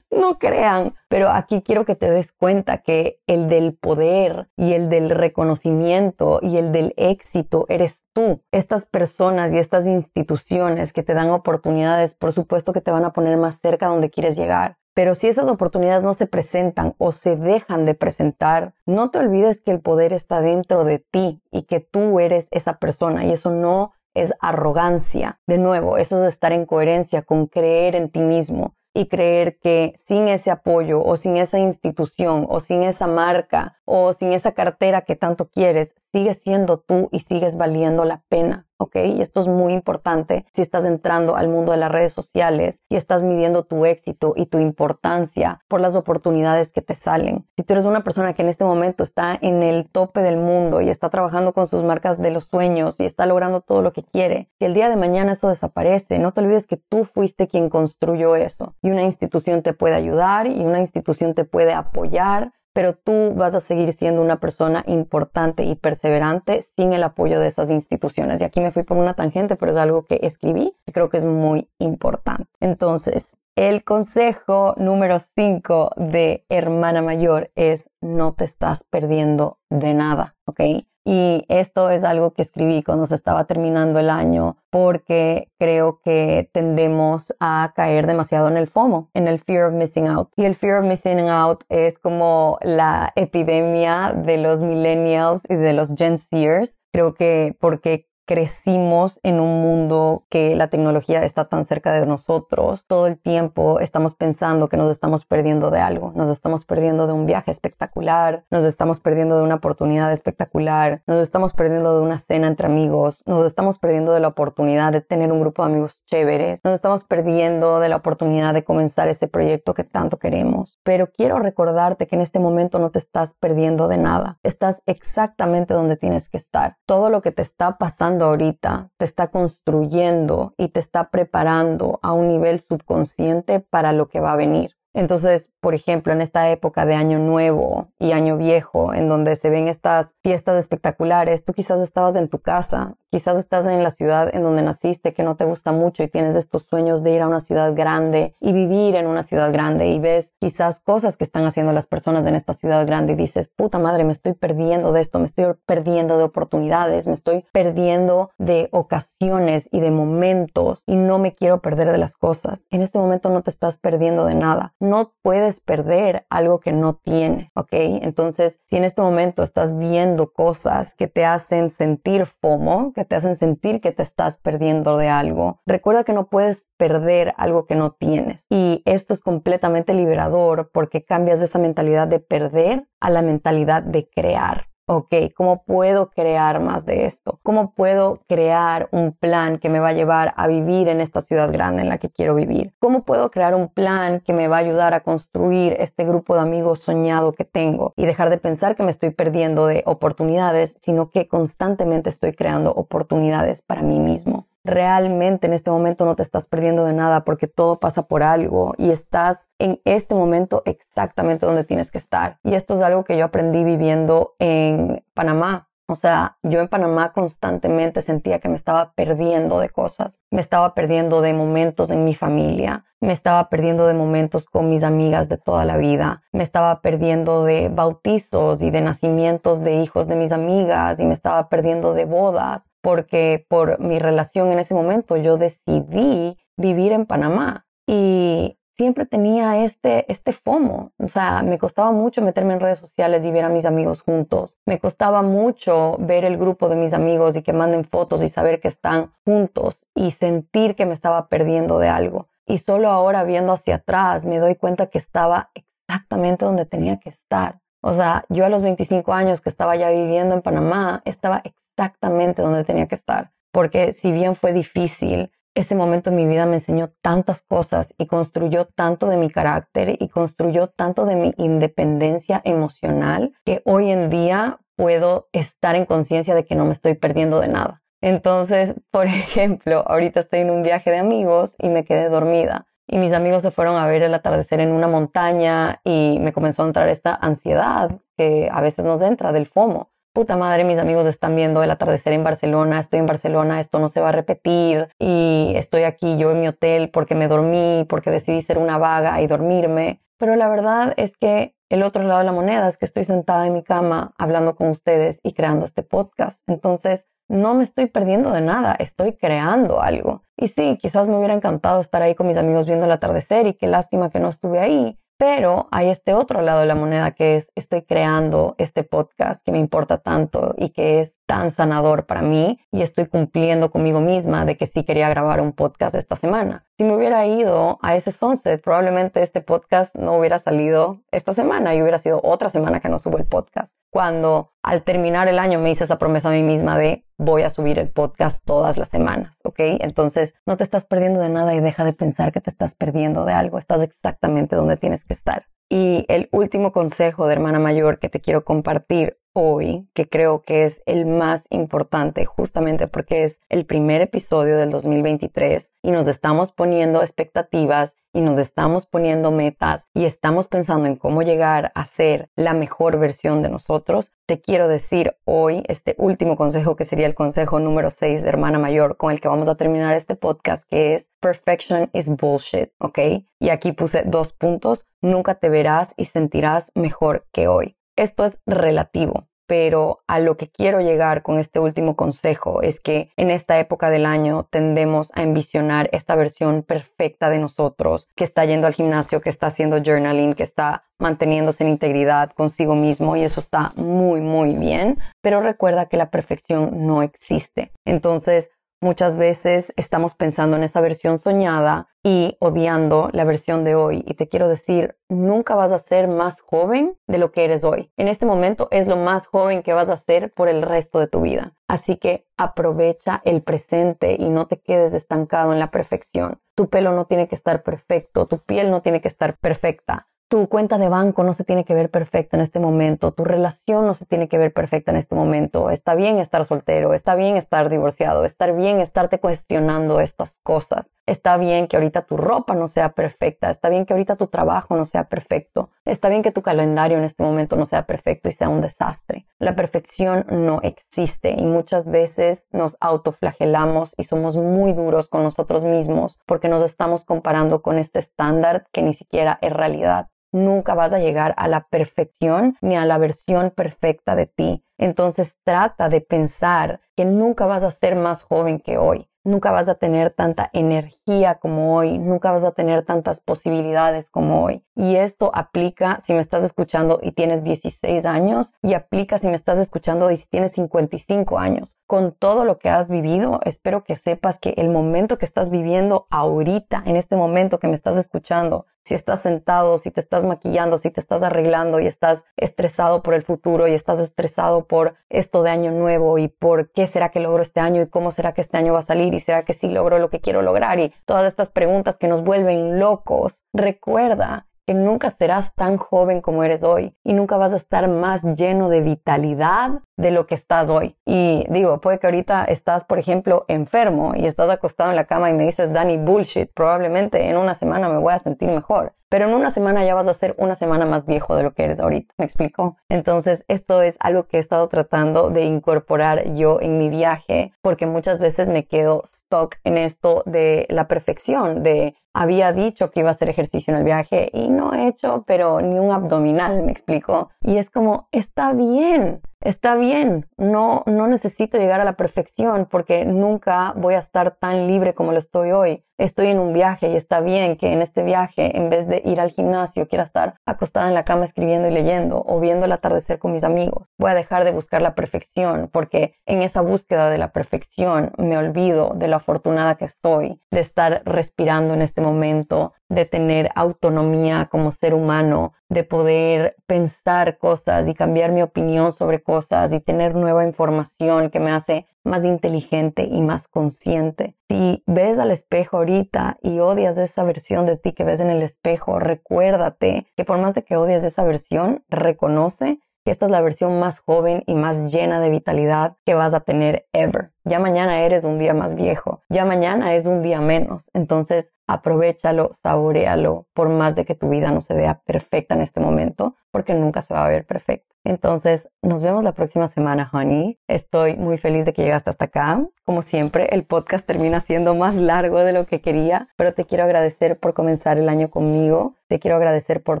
[0.10, 4.88] No crean, pero aquí quiero que te des cuenta que el del poder y el
[4.88, 8.42] del reconocimiento y el del éxito eres tú.
[8.52, 13.12] Estas personas y estas instituciones que te dan oportunidades, por supuesto que te van a
[13.12, 14.78] poner más cerca donde quieres llegar.
[14.96, 19.60] Pero si esas oportunidades no se presentan o se dejan de presentar, no te olvides
[19.60, 23.50] que el poder está dentro de ti y que tú eres esa persona y eso
[23.50, 25.40] no es arrogancia.
[25.46, 29.92] De nuevo, eso es estar en coherencia con creer en ti mismo y creer que
[29.96, 35.02] sin ese apoyo o sin esa institución o sin esa marca o sin esa cartera
[35.02, 38.66] que tanto quieres, sigues siendo tú y sigues valiendo la pena.
[38.78, 38.96] ¿Ok?
[38.96, 42.96] Y esto es muy importante si estás entrando al mundo de las redes sociales y
[42.96, 47.46] estás midiendo tu éxito y tu importancia por las oportunidades que te salen.
[47.56, 50.80] Si tú eres una persona que en este momento está en el tope del mundo
[50.80, 54.02] y está trabajando con sus marcas de los sueños y está logrando todo lo que
[54.02, 57.68] quiere, si el día de mañana eso desaparece, no te olvides que tú fuiste quien
[57.68, 62.92] construyó eso y una institución te puede ayudar y una institución te puede apoyar pero
[62.94, 67.70] tú vas a seguir siendo una persona importante y perseverante sin el apoyo de esas
[67.70, 68.42] instituciones.
[68.42, 71.16] Y aquí me fui por una tangente, pero es algo que escribí y creo que
[71.16, 72.44] es muy importante.
[72.60, 80.36] Entonces, el consejo número 5 de hermana mayor es no te estás perdiendo de nada,
[80.44, 80.60] ¿ok?
[81.08, 86.50] Y esto es algo que escribí cuando se estaba terminando el año porque creo que
[86.52, 90.30] tendemos a caer demasiado en el FOMO, en el fear of missing out.
[90.34, 95.74] Y el fear of missing out es como la epidemia de los millennials y de
[95.74, 96.76] los Gen Zers.
[96.92, 102.84] Creo que porque crecimos en un mundo que la tecnología está tan cerca de nosotros,
[102.86, 107.12] todo el tiempo estamos pensando que nos estamos perdiendo de algo, nos estamos perdiendo de
[107.12, 112.18] un viaje espectacular, nos estamos perdiendo de una oportunidad espectacular, nos estamos perdiendo de una
[112.18, 116.02] cena entre amigos, nos estamos perdiendo de la oportunidad de tener un grupo de amigos
[116.04, 120.80] chéveres, nos estamos perdiendo de la oportunidad de comenzar ese proyecto que tanto queremos.
[120.82, 125.74] Pero quiero recordarte que en este momento no te estás perdiendo de nada, estás exactamente
[125.74, 126.76] donde tienes que estar.
[126.86, 132.12] Todo lo que te está pasando ahorita te está construyendo y te está preparando a
[132.12, 134.75] un nivel subconsciente para lo que va a venir.
[134.96, 139.50] Entonces, por ejemplo, en esta época de Año Nuevo y Año Viejo, en donde se
[139.50, 144.34] ven estas fiestas espectaculares, tú quizás estabas en tu casa, quizás estás en la ciudad
[144.34, 147.26] en donde naciste que no te gusta mucho y tienes estos sueños de ir a
[147.26, 151.44] una ciudad grande y vivir en una ciudad grande y ves quizás cosas que están
[151.44, 155.02] haciendo las personas en esta ciudad grande y dices, puta madre, me estoy perdiendo de
[155.02, 160.96] esto, me estoy perdiendo de oportunidades, me estoy perdiendo de ocasiones y de momentos y
[160.96, 162.66] no me quiero perder de las cosas.
[162.70, 166.94] En este momento no te estás perdiendo de nada no puedes perder algo que no
[166.94, 167.68] tienes, ¿ok?
[167.72, 173.16] Entonces, si en este momento estás viendo cosas que te hacen sentir FOMO, que te
[173.16, 177.74] hacen sentir que te estás perdiendo de algo, recuerda que no puedes perder algo que
[177.74, 178.46] no tienes.
[178.48, 183.82] Y esto es completamente liberador porque cambias de esa mentalidad de perder a la mentalidad
[183.82, 187.40] de crear ok, ¿cómo puedo crear más de esto?
[187.42, 191.52] ¿Cómo puedo crear un plan que me va a llevar a vivir en esta ciudad
[191.52, 192.72] grande en la que quiero vivir?
[192.78, 196.42] ¿Cómo puedo crear un plan que me va a ayudar a construir este grupo de
[196.42, 201.10] amigos soñado que tengo y dejar de pensar que me estoy perdiendo de oportunidades, sino
[201.10, 204.46] que constantemente estoy creando oportunidades para mí mismo?
[204.66, 208.74] Realmente en este momento no te estás perdiendo de nada porque todo pasa por algo
[208.76, 212.38] y estás en este momento exactamente donde tienes que estar.
[212.44, 215.65] Y esto es algo que yo aprendí viviendo en Panamá.
[215.88, 220.74] O sea, yo en Panamá constantemente sentía que me estaba perdiendo de cosas, me estaba
[220.74, 225.38] perdiendo de momentos en mi familia, me estaba perdiendo de momentos con mis amigas de
[225.38, 230.32] toda la vida, me estaba perdiendo de bautizos y de nacimientos de hijos de mis
[230.32, 235.36] amigas y me estaba perdiendo de bodas, porque por mi relación en ese momento yo
[235.36, 237.66] decidí vivir en Panamá.
[237.88, 240.92] Y siempre tenía este, este FOMO.
[240.98, 244.58] O sea, me costaba mucho meterme en redes sociales y ver a mis amigos juntos.
[244.66, 248.60] Me costaba mucho ver el grupo de mis amigos y que manden fotos y saber
[248.60, 252.28] que están juntos y sentir que me estaba perdiendo de algo.
[252.44, 257.08] Y solo ahora viendo hacia atrás me doy cuenta que estaba exactamente donde tenía que
[257.08, 257.60] estar.
[257.80, 262.42] O sea, yo a los 25 años que estaba ya viviendo en Panamá, estaba exactamente
[262.42, 263.32] donde tenía que estar.
[263.52, 268.06] Porque si bien fue difícil, ese momento en mi vida me enseñó tantas cosas y
[268.06, 274.10] construyó tanto de mi carácter y construyó tanto de mi independencia emocional que hoy en
[274.10, 277.82] día puedo estar en conciencia de que no me estoy perdiendo de nada.
[278.02, 282.98] Entonces, por ejemplo, ahorita estoy en un viaje de amigos y me quedé dormida y
[282.98, 286.66] mis amigos se fueron a ver el atardecer en una montaña y me comenzó a
[286.66, 291.36] entrar esta ansiedad que a veces nos entra del FOMO puta madre, mis amigos están
[291.36, 295.52] viendo el atardecer en Barcelona, estoy en Barcelona, esto no se va a repetir y
[295.56, 299.26] estoy aquí yo en mi hotel porque me dormí, porque decidí ser una vaga y
[299.26, 300.00] dormirme.
[300.16, 303.46] Pero la verdad es que el otro lado de la moneda es que estoy sentada
[303.46, 306.42] en mi cama hablando con ustedes y creando este podcast.
[306.46, 310.22] Entonces, no me estoy perdiendo de nada, estoy creando algo.
[310.34, 313.52] Y sí, quizás me hubiera encantado estar ahí con mis amigos viendo el atardecer y
[313.52, 317.36] qué lástima que no estuve ahí, pero hay este otro lado de la moneda que
[317.36, 322.22] es, estoy creando este podcast que me importa tanto y que es tan sanador para
[322.22, 326.64] mí y estoy cumpliendo conmigo misma de que sí quería grabar un podcast esta semana.
[326.78, 331.74] Si me hubiera ido a ese sunset, probablemente este podcast no hubiera salido esta semana
[331.74, 333.74] y hubiera sido otra semana que no subo el podcast.
[333.90, 337.50] Cuando al terminar el año me hice esa promesa a mí misma de voy a
[337.50, 339.58] subir el podcast todas las semanas, ¿ok?
[339.80, 343.24] Entonces no te estás perdiendo de nada y deja de pensar que te estás perdiendo
[343.24, 345.46] de algo, estás exactamente donde tienes que estar.
[345.68, 350.64] Y el último consejo de hermana mayor que te quiero compartir hoy, que creo que
[350.64, 356.52] es el más importante justamente porque es el primer episodio del 2023 y nos estamos
[356.52, 362.30] poniendo expectativas y nos estamos poniendo metas y estamos pensando en cómo llegar a ser
[362.34, 367.14] la mejor versión de nosotros, te quiero decir hoy este último consejo que sería el
[367.14, 370.94] consejo número 6 de hermana mayor con el que vamos a terminar este podcast que
[370.94, 372.98] es perfection is bullshit, ¿ok?
[373.38, 377.76] Y aquí puse dos puntos, nunca te verás y sentirás mejor que hoy.
[377.96, 383.10] Esto es relativo, pero a lo que quiero llegar con este último consejo es que
[383.16, 388.44] en esta época del año tendemos a envisionar esta versión perfecta de nosotros, que está
[388.44, 393.22] yendo al gimnasio, que está haciendo journaling, que está manteniéndose en integridad consigo mismo y
[393.22, 397.72] eso está muy, muy bien, pero recuerda que la perfección no existe.
[397.86, 398.50] Entonces,
[398.86, 404.04] Muchas veces estamos pensando en esa versión soñada y odiando la versión de hoy.
[404.06, 407.90] Y te quiero decir, nunca vas a ser más joven de lo que eres hoy.
[407.96, 411.08] En este momento es lo más joven que vas a ser por el resto de
[411.08, 411.56] tu vida.
[411.66, 416.40] Así que aprovecha el presente y no te quedes estancado en la perfección.
[416.54, 420.06] Tu pelo no tiene que estar perfecto, tu piel no tiene que estar perfecta.
[420.28, 423.86] Tu cuenta de banco no se tiene que ver perfecta en este momento, tu relación
[423.86, 425.70] no se tiene que ver perfecta en este momento.
[425.70, 430.90] Está bien estar soltero, está bien estar divorciado, está bien estarte cuestionando estas cosas.
[431.06, 434.74] Está bien que ahorita tu ropa no sea perfecta, está bien que ahorita tu trabajo
[434.74, 438.32] no sea perfecto, está bien que tu calendario en este momento no sea perfecto y
[438.32, 439.28] sea un desastre.
[439.38, 445.62] La perfección no existe y muchas veces nos autoflagelamos y somos muy duros con nosotros
[445.62, 450.92] mismos porque nos estamos comparando con este estándar que ni siquiera es realidad nunca vas
[450.92, 454.64] a llegar a la perfección ni a la versión perfecta de ti.
[454.78, 459.68] Entonces trata de pensar que nunca vas a ser más joven que hoy nunca vas
[459.68, 464.64] a tener tanta energía como hoy, nunca vas a tener tantas posibilidades como hoy.
[464.74, 469.34] Y esto aplica si me estás escuchando y tienes 16 años y aplica si me
[469.34, 471.76] estás escuchando y si tienes 55 años.
[471.86, 476.06] Con todo lo que has vivido, espero que sepas que el momento que estás viviendo
[476.10, 480.78] ahorita, en este momento que me estás escuchando, si estás sentado, si te estás maquillando,
[480.78, 485.42] si te estás arreglando y estás estresado por el futuro y estás estresado por esto
[485.42, 488.42] de año nuevo y por qué será que logro este año y cómo será que
[488.42, 490.94] este año va a salir y será que sí logro lo que quiero lograr y
[491.04, 496.64] todas estas preguntas que nos vuelven locos, recuerda que nunca serás tan joven como eres
[496.64, 500.96] hoy y nunca vas a estar más lleno de vitalidad de lo que estás hoy.
[501.06, 505.30] Y digo, puede que ahorita estás, por ejemplo, enfermo y estás acostado en la cama
[505.30, 508.94] y me dices, Dani, bullshit, probablemente en una semana me voy a sentir mejor.
[509.08, 511.64] Pero en una semana ya vas a ser una semana más viejo de lo que
[511.64, 512.12] eres ahorita.
[512.18, 512.76] ¿Me explico?
[512.88, 517.86] Entonces, esto es algo que he estado tratando de incorporar yo en mi viaje, porque
[517.86, 523.10] muchas veces me quedo stuck en esto de la perfección, de había dicho que iba
[523.10, 526.72] a hacer ejercicio en el viaje y no he hecho, pero ni un abdominal, me
[526.72, 527.30] explico.
[527.42, 533.04] Y es como, está bien, está bien, no, no necesito llegar a la perfección porque
[533.04, 535.82] nunca voy a estar tan libre como lo estoy hoy.
[535.98, 539.18] Estoy en un viaje y está bien que en este viaje, en vez de ir
[539.18, 543.18] al gimnasio, quiera estar acostada en la cama escribiendo y leyendo o viendo el atardecer
[543.18, 543.88] con mis amigos.
[543.96, 548.36] Voy a dejar de buscar la perfección porque en esa búsqueda de la perfección me
[548.36, 554.48] olvido de lo afortunada que estoy, de estar respirando en este momento, de tener autonomía
[554.50, 560.14] como ser humano, de poder pensar cosas y cambiar mi opinión sobre cosas y tener
[560.14, 564.36] nueva información que me hace más inteligente y más consciente.
[564.48, 568.42] Si ves al espejo ahorita y odias esa versión de ti que ves en el
[568.42, 573.40] espejo, recuérdate que por más de que odies esa versión, reconoce que esta es la
[573.40, 577.32] versión más joven y más llena de vitalidad que vas a tener ever.
[577.48, 580.90] Ya mañana eres un día más viejo, ya mañana es un día menos.
[580.94, 585.78] Entonces, aprovechalo, saborealo, por más de que tu vida no se vea perfecta en este
[585.78, 587.96] momento, porque nunca se va a ver perfecta.
[588.06, 590.60] Entonces, nos vemos la próxima semana, honey.
[590.68, 592.64] Estoy muy feliz de que llegaste hasta acá.
[592.84, 596.84] Como siempre, el podcast termina siendo más largo de lo que quería, pero te quiero
[596.84, 598.94] agradecer por comenzar el año conmigo.
[599.08, 600.00] Te quiero agradecer por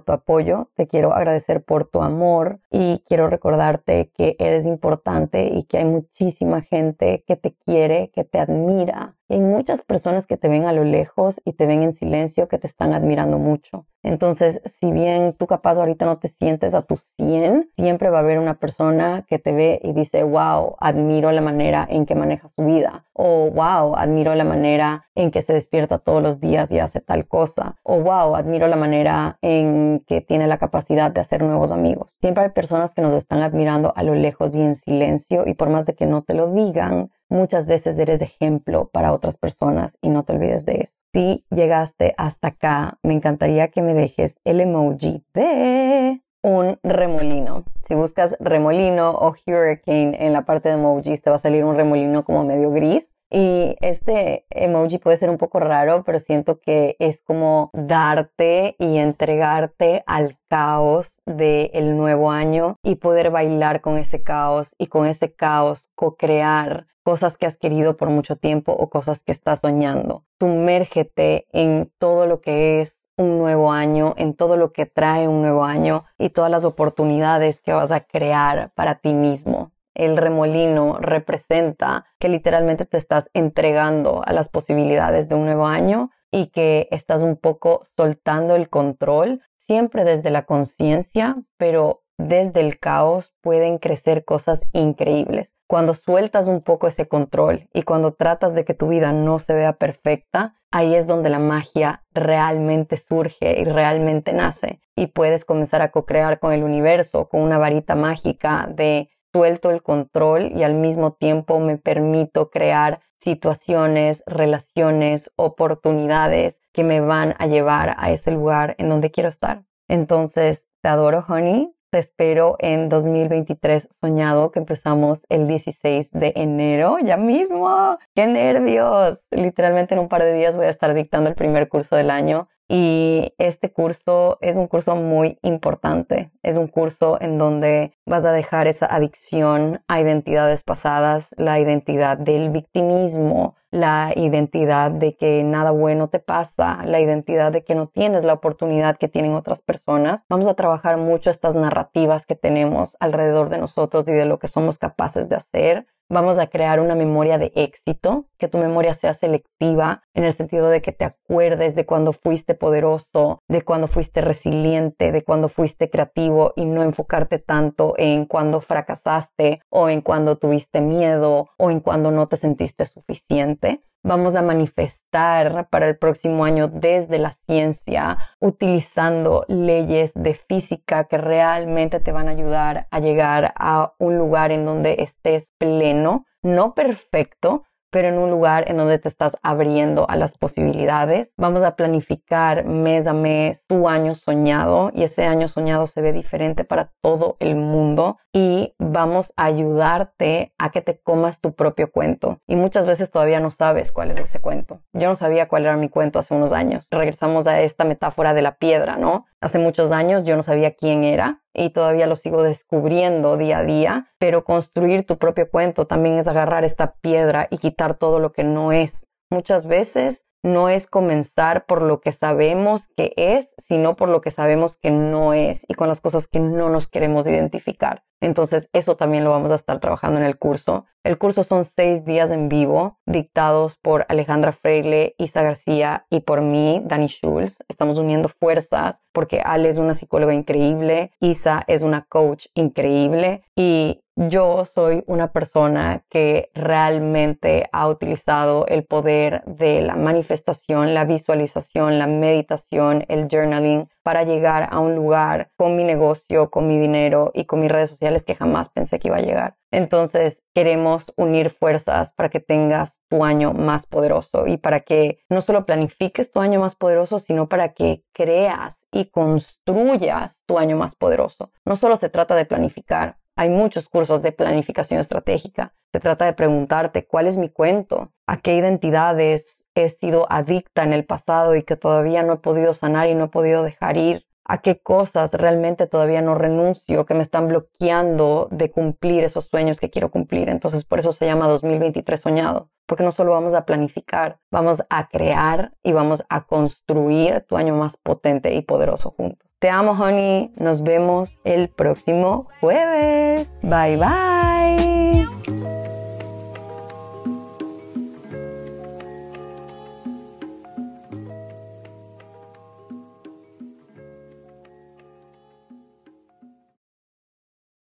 [0.00, 5.64] tu apoyo, te quiero agradecer por tu amor y quiero recordarte que eres importante y
[5.64, 10.48] que hay muchísima gente que te quiere, que te admira hay muchas personas que te
[10.48, 13.86] ven a lo lejos y te ven en silencio que te están admirando mucho.
[14.04, 18.20] Entonces, si bien tú capaz ahorita no te sientes a tu 100, siempre va a
[18.20, 22.48] haber una persona que te ve y dice, wow, admiro la manera en que maneja
[22.48, 23.04] su vida.
[23.12, 27.26] O wow, admiro la manera en que se despierta todos los días y hace tal
[27.26, 27.74] cosa.
[27.82, 32.14] O wow, admiro la manera en que tiene la capacidad de hacer nuevos amigos.
[32.20, 35.68] Siempre hay personas que nos están admirando a lo lejos y en silencio y por
[35.68, 40.10] más de que no te lo digan, Muchas veces eres ejemplo para otras personas y
[40.10, 41.02] no te olvides de eso.
[41.12, 47.64] Si llegaste hasta acá, me encantaría que me dejes el emoji de un remolino.
[47.82, 51.76] Si buscas remolino o hurricane en la parte de emojis, te va a salir un
[51.76, 53.12] remolino como medio gris.
[53.28, 58.98] Y este emoji puede ser un poco raro, pero siento que es como darte y
[58.98, 65.34] entregarte al caos del nuevo año y poder bailar con ese caos y con ese
[65.34, 70.24] caos co-crear cosas que has querido por mucho tiempo o cosas que estás soñando.
[70.40, 75.40] Sumérgete en todo lo que es un nuevo año, en todo lo que trae un
[75.40, 79.70] nuevo año y todas las oportunidades que vas a crear para ti mismo.
[79.94, 86.10] El remolino representa que literalmente te estás entregando a las posibilidades de un nuevo año
[86.32, 92.78] y que estás un poco soltando el control, siempre desde la conciencia, pero desde el
[92.78, 95.54] caos pueden crecer cosas increíbles.
[95.66, 99.54] Cuando sueltas un poco ese control y cuando tratas de que tu vida no se
[99.54, 104.80] vea perfecta, ahí es donde la magia realmente surge y realmente nace.
[104.94, 109.82] Y puedes comenzar a co-crear con el universo, con una varita mágica de suelto el
[109.82, 117.46] control y al mismo tiempo me permito crear situaciones, relaciones, oportunidades que me van a
[117.46, 119.64] llevar a ese lugar en donde quiero estar.
[119.88, 127.16] Entonces, te adoro, honey espero en 2023 soñado que empezamos el 16 de enero, ya
[127.16, 127.98] mismo.
[128.14, 129.26] ¡Qué nervios!
[129.30, 132.48] Literalmente en un par de días voy a estar dictando el primer curso del año
[132.68, 136.32] y este curso es un curso muy importante.
[136.42, 142.18] Es un curso en donde vas a dejar esa adicción a identidades pasadas, la identidad
[142.18, 147.88] del victimismo, la identidad de que nada bueno te pasa, la identidad de que no
[147.88, 150.24] tienes la oportunidad que tienen otras personas.
[150.28, 154.48] Vamos a trabajar mucho estas narrativas que tenemos alrededor de nosotros y de lo que
[154.48, 159.12] somos capaces de hacer Vamos a crear una memoria de éxito, que tu memoria sea
[159.12, 164.20] selectiva en el sentido de que te acuerdes de cuando fuiste poderoso, de cuando fuiste
[164.20, 170.38] resiliente, de cuando fuiste creativo y no enfocarte tanto en cuando fracasaste o en cuando
[170.38, 173.65] tuviste miedo o en cuando no te sentiste suficiente
[174.06, 181.18] vamos a manifestar para el próximo año desde la ciencia, utilizando leyes de física que
[181.18, 186.74] realmente te van a ayudar a llegar a un lugar en donde estés pleno, no
[186.74, 191.32] perfecto, pero en un lugar en donde te estás abriendo a las posibilidades.
[191.36, 196.12] Vamos a planificar mes a mes tu año soñado y ese año soñado se ve
[196.12, 201.90] diferente para todo el mundo y vamos a ayudarte a que te comas tu propio
[201.90, 202.42] cuento.
[202.46, 204.82] Y muchas veces todavía no sabes cuál es ese cuento.
[204.92, 206.88] Yo no sabía cuál era mi cuento hace unos años.
[206.90, 209.24] Regresamos a esta metáfora de la piedra, ¿no?
[209.40, 213.64] Hace muchos años yo no sabía quién era y todavía lo sigo descubriendo día a
[213.64, 218.32] día, pero construir tu propio cuento también es agarrar esta piedra y quitar todo lo
[218.32, 219.08] que no es.
[219.30, 224.30] Muchas veces no es comenzar por lo que sabemos que es, sino por lo que
[224.30, 228.04] sabemos que no es y con las cosas que no nos queremos identificar.
[228.20, 230.86] Entonces, eso también lo vamos a estar trabajando en el curso.
[231.06, 236.40] El curso son seis días en vivo, dictados por Alejandra Freile, Isa García y por
[236.40, 237.58] mí, Dani Schulz.
[237.68, 244.02] Estamos uniendo fuerzas porque Ale es una psicóloga increíble, Isa es una coach increíble y
[244.16, 252.00] yo soy una persona que realmente ha utilizado el poder de la manifestación, la visualización,
[252.00, 257.32] la meditación, el journaling para llegar a un lugar con mi negocio, con mi dinero
[257.34, 259.56] y con mis redes sociales que jamás pensé que iba a llegar.
[259.72, 265.40] Entonces queremos unir fuerzas para que tengas tu año más poderoso y para que no
[265.40, 270.94] solo planifiques tu año más poderoso, sino para que creas y construyas tu año más
[270.94, 271.50] poderoso.
[271.64, 275.74] No solo se trata de planificar, hay muchos cursos de planificación estratégica.
[275.92, 280.92] Se trata de preguntarte cuál es mi cuento, a qué identidades he sido adicta en
[280.92, 284.26] el pasado y que todavía no he podido sanar y no he podido dejar ir,
[284.44, 289.80] a qué cosas realmente todavía no renuncio que me están bloqueando de cumplir esos sueños
[289.80, 290.48] que quiero cumplir.
[290.48, 295.08] Entonces por eso se llama 2023 soñado, porque no solo vamos a planificar, vamos a
[295.08, 299.46] crear y vamos a construir tu año más potente y poderoso juntos.
[299.58, 300.52] Te amo, honey.
[300.56, 303.48] Nos vemos el próximo jueves.
[303.62, 305.05] Bye bye.